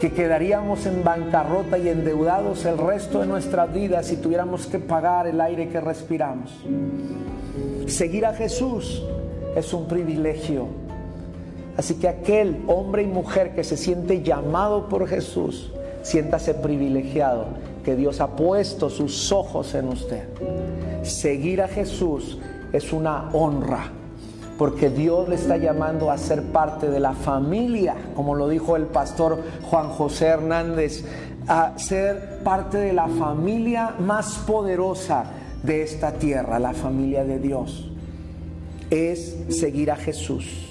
que 0.00 0.12
quedaríamos 0.12 0.86
en 0.86 1.02
bancarrota 1.02 1.78
y 1.78 1.88
endeudados 1.88 2.64
el 2.64 2.78
resto 2.78 3.20
de 3.20 3.26
nuestras 3.26 3.72
vidas 3.72 4.06
si 4.06 4.16
tuviéramos 4.16 4.66
que 4.66 4.78
pagar 4.78 5.26
el 5.26 5.40
aire 5.40 5.68
que 5.68 5.80
respiramos. 5.80 6.52
Seguir 7.86 8.26
a 8.26 8.32
Jesús 8.32 9.02
es 9.56 9.72
un 9.72 9.88
privilegio. 9.88 10.66
Así 11.76 11.94
que 11.94 12.08
aquel 12.08 12.62
hombre 12.66 13.02
y 13.02 13.06
mujer 13.06 13.54
que 13.54 13.64
se 13.64 13.76
siente 13.76 14.22
llamado 14.22 14.88
por 14.88 15.06
Jesús, 15.06 15.72
siéntase 16.02 16.54
privilegiado 16.54 17.46
que 17.84 17.96
Dios 17.96 18.20
ha 18.20 18.36
puesto 18.36 18.90
sus 18.90 19.32
ojos 19.32 19.74
en 19.74 19.88
usted. 19.88 20.28
Seguir 21.02 21.62
a 21.62 21.68
Jesús 21.68 22.38
es 22.72 22.92
una 22.92 23.30
honra 23.32 23.92
porque 24.58 24.90
Dios 24.90 25.28
le 25.28 25.36
está 25.36 25.56
llamando 25.56 26.10
a 26.10 26.18
ser 26.18 26.42
parte 26.42 26.90
de 26.90 26.98
la 26.98 27.12
familia, 27.12 27.94
como 28.16 28.34
lo 28.34 28.48
dijo 28.48 28.74
el 28.74 28.86
pastor 28.86 29.40
Juan 29.62 29.88
José 29.88 30.26
Hernández, 30.26 31.04
a 31.46 31.78
ser 31.78 32.40
parte 32.42 32.76
de 32.76 32.92
la 32.92 33.06
familia 33.06 33.94
más 34.00 34.38
poderosa 34.46 35.26
de 35.62 35.82
esta 35.82 36.12
tierra, 36.12 36.58
la 36.58 36.74
familia 36.74 37.24
de 37.24 37.38
Dios. 37.38 37.88
Es 38.90 39.36
seguir 39.48 39.92
a 39.92 39.96
Jesús. 39.96 40.66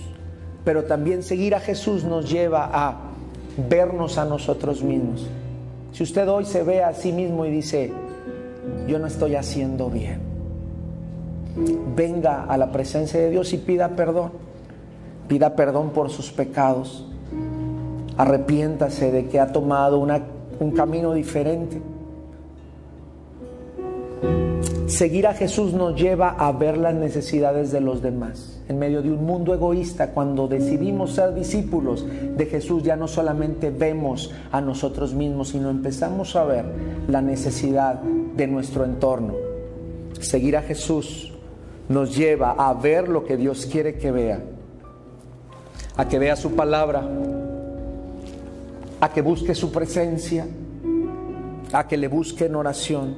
Pero 0.65 0.83
también 0.83 1.23
seguir 1.23 1.55
a 1.55 1.61
Jesús 1.61 2.03
nos 2.03 2.29
lleva 2.29 2.69
a 2.73 2.97
vernos 3.69 4.17
a 4.17 4.25
nosotros 4.25 4.83
mismos. 4.83 5.25
Si 5.93 6.03
usted 6.03 6.27
hoy 6.27 6.43
se 6.43 6.61
ve 6.63 6.83
a 6.83 6.93
sí 6.93 7.13
mismo 7.13 7.45
y 7.45 7.51
dice, 7.51 7.93
yo 8.85 8.99
no 8.99 9.07
estoy 9.07 9.35
haciendo 9.35 9.89
bien, 9.89 10.26
venga 11.95 12.43
a 12.43 12.57
la 12.57 12.71
presencia 12.71 13.19
de 13.19 13.29
Dios 13.29 13.53
y 13.53 13.57
pida 13.57 13.89
perdón. 13.95 14.31
Pida 15.27 15.55
perdón 15.55 15.89
por 15.89 16.09
sus 16.09 16.31
pecados. 16.31 17.05
Arrepiéntase 18.17 19.11
de 19.11 19.27
que 19.27 19.39
ha 19.39 19.51
tomado 19.51 19.99
un 19.99 20.71
camino 20.71 21.13
diferente. 21.13 21.81
Seguir 24.87 25.27
a 25.27 25.33
Jesús 25.33 25.73
nos 25.73 25.99
lleva 25.99 26.29
a 26.29 26.51
ver 26.53 26.77
las 26.77 26.95
necesidades 26.95 27.71
de 27.71 27.81
los 27.81 28.01
demás. 28.01 28.61
En 28.69 28.79
medio 28.79 29.01
de 29.01 29.11
un 29.11 29.25
mundo 29.25 29.53
egoísta, 29.53 30.11
cuando 30.11 30.47
decidimos 30.47 31.11
ser 31.11 31.35
discípulos 31.35 32.05
de 32.37 32.45
Jesús, 32.45 32.83
ya 32.83 32.95
no 32.95 33.07
solamente 33.07 33.69
vemos 33.69 34.31
a 34.51 34.61
nosotros 34.61 35.13
mismos, 35.13 35.49
sino 35.49 35.69
empezamos 35.69 36.35
a 36.37 36.45
ver 36.45 36.65
la 37.09 37.21
necesidad 37.21 37.95
de 38.01 38.47
nuestro 38.47 38.85
entorno. 38.85 39.35
Seguir 40.19 40.55
a 40.55 40.61
Jesús 40.61 41.36
nos 41.89 42.15
lleva 42.15 42.51
a 42.51 42.73
ver 42.73 43.07
lo 43.07 43.23
que 43.23 43.37
Dios 43.37 43.65
quiere 43.65 43.95
que 43.95 44.11
vea, 44.11 44.41
a 45.95 46.07
que 46.07 46.19
vea 46.19 46.35
su 46.35 46.51
palabra, 46.55 47.03
a 48.99 49.09
que 49.09 49.21
busque 49.21 49.55
su 49.55 49.71
presencia, 49.71 50.45
a 51.71 51.87
que 51.87 51.97
le 51.97 52.07
busque 52.07 52.45
en 52.45 52.55
oración. 52.55 53.15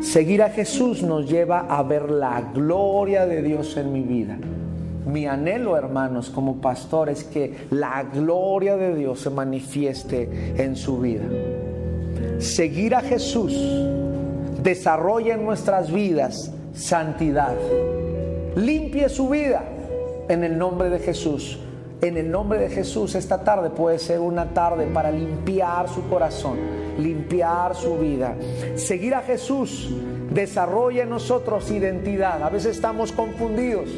Seguir 0.00 0.42
a 0.42 0.50
Jesús 0.50 1.02
nos 1.02 1.28
lleva 1.28 1.60
a 1.60 1.82
ver 1.82 2.10
la 2.10 2.40
gloria 2.54 3.26
de 3.26 3.42
Dios 3.42 3.76
en 3.76 3.92
mi 3.92 4.02
vida. 4.02 4.38
Mi 5.06 5.26
anhelo, 5.26 5.76
hermanos, 5.76 6.30
como 6.30 6.60
pastor 6.60 7.08
es 7.08 7.24
que 7.24 7.66
la 7.70 8.04
gloria 8.04 8.76
de 8.76 8.94
Dios 8.94 9.20
se 9.20 9.30
manifieste 9.30 10.54
en 10.56 10.76
su 10.76 11.00
vida. 11.00 11.24
Seguir 12.38 12.94
a 12.94 13.00
Jesús 13.00 13.52
desarrolla 14.62 15.34
en 15.34 15.44
nuestras 15.44 15.90
vidas 15.90 16.52
santidad. 16.74 17.54
Limpie 18.56 19.08
su 19.08 19.28
vida 19.28 19.62
en 20.28 20.44
el 20.44 20.58
nombre 20.58 20.90
de 20.90 20.98
Jesús. 20.98 21.58
En 22.00 22.16
el 22.16 22.30
nombre 22.30 22.58
de 22.58 22.70
Jesús 22.70 23.14
esta 23.14 23.44
tarde 23.44 23.70
puede 23.70 23.98
ser 23.98 24.20
una 24.20 24.54
tarde 24.54 24.86
para 24.86 25.10
limpiar 25.10 25.88
su 25.88 26.08
corazón, 26.08 26.58
limpiar 26.98 27.74
su 27.74 27.98
vida. 27.98 28.34
Seguir 28.76 29.14
a 29.14 29.20
Jesús 29.20 29.90
desarrolla 30.30 31.02
en 31.02 31.10
nosotros 31.10 31.70
identidad. 31.70 32.42
A 32.42 32.48
veces 32.48 32.76
estamos 32.76 33.12
confundidos. 33.12 33.90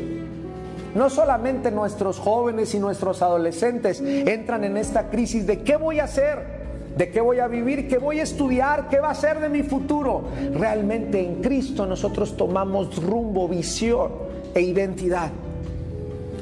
No 0.94 1.08
solamente 1.10 1.70
nuestros 1.70 2.18
jóvenes 2.18 2.74
y 2.74 2.78
nuestros 2.78 3.22
adolescentes 3.22 4.00
entran 4.00 4.64
en 4.64 4.76
esta 4.76 5.08
crisis 5.08 5.46
de 5.46 5.62
qué 5.62 5.76
voy 5.76 6.00
a 6.00 6.04
hacer 6.04 6.61
de 6.96 7.10
qué 7.10 7.20
voy 7.20 7.38
a 7.38 7.48
vivir, 7.48 7.88
qué 7.88 7.98
voy 7.98 8.20
a 8.20 8.22
estudiar, 8.22 8.88
qué 8.88 9.00
va 9.00 9.10
a 9.10 9.14
ser 9.14 9.40
de 9.40 9.48
mi 9.48 9.62
futuro. 9.62 10.24
Realmente 10.54 11.20
en 11.20 11.42
Cristo 11.42 11.86
nosotros 11.86 12.36
tomamos 12.36 13.02
rumbo, 13.02 13.48
visión 13.48 14.10
e 14.54 14.60
identidad. 14.60 15.30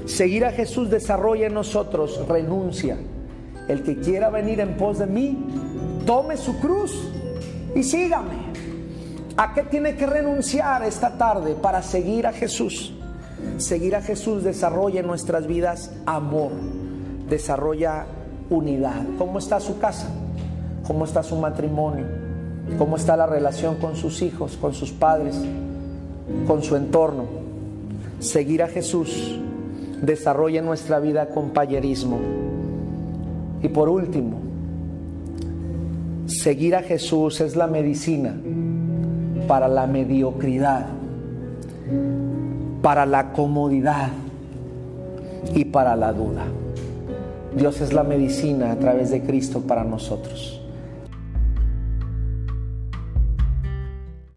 Seguir 0.06 0.44
a 0.44 0.52
Jesús 0.52 0.90
desarrolla 0.90 1.46
en 1.46 1.54
nosotros 1.54 2.26
renuncia. 2.26 2.96
El 3.68 3.84
que 3.84 4.00
quiera 4.00 4.30
venir 4.30 4.58
en 4.60 4.76
pos 4.76 4.98
de 4.98 5.06
mí, 5.06 5.38
tome 6.04 6.36
su 6.36 6.58
cruz 6.58 7.08
y 7.74 7.84
sígame. 7.84 8.50
¿A 9.36 9.54
qué 9.54 9.62
tiene 9.62 9.94
que 9.94 10.06
renunciar 10.06 10.82
esta 10.82 11.16
tarde 11.16 11.54
para 11.54 11.82
seguir 11.82 12.26
a 12.26 12.32
Jesús? 12.32 12.92
Seguir 13.58 13.94
a 13.94 14.02
Jesús 14.02 14.42
desarrolla 14.42 15.00
en 15.00 15.06
nuestras 15.06 15.46
vidas 15.46 15.92
amor, 16.04 16.50
desarrolla 17.28 18.06
unidad. 18.50 19.02
¿Cómo 19.16 19.38
está 19.38 19.60
su 19.60 19.78
casa? 19.78 20.08
Cómo 20.90 21.04
está 21.04 21.22
su 21.22 21.36
matrimonio, 21.36 22.04
cómo 22.76 22.96
está 22.96 23.16
la 23.16 23.24
relación 23.24 23.76
con 23.76 23.94
sus 23.94 24.22
hijos, 24.22 24.56
con 24.60 24.74
sus 24.74 24.90
padres, 24.90 25.40
con 26.48 26.64
su 26.64 26.74
entorno. 26.74 27.26
Seguir 28.18 28.60
a 28.64 28.66
Jesús 28.66 29.38
desarrolla 30.02 30.58
en 30.58 30.66
nuestra 30.66 30.98
vida 30.98 31.28
compañerismo. 31.28 32.18
Y 33.62 33.68
por 33.68 33.88
último, 33.88 34.40
seguir 36.26 36.74
a 36.74 36.82
Jesús 36.82 37.40
es 37.40 37.54
la 37.54 37.68
medicina 37.68 38.34
para 39.46 39.68
la 39.68 39.86
mediocridad, 39.86 40.86
para 42.82 43.06
la 43.06 43.30
comodidad 43.30 44.08
y 45.54 45.66
para 45.66 45.94
la 45.94 46.12
duda. 46.12 46.46
Dios 47.56 47.80
es 47.80 47.92
la 47.92 48.02
medicina 48.02 48.72
a 48.72 48.76
través 48.80 49.10
de 49.10 49.22
Cristo 49.22 49.60
para 49.60 49.84
nosotros. 49.84 50.59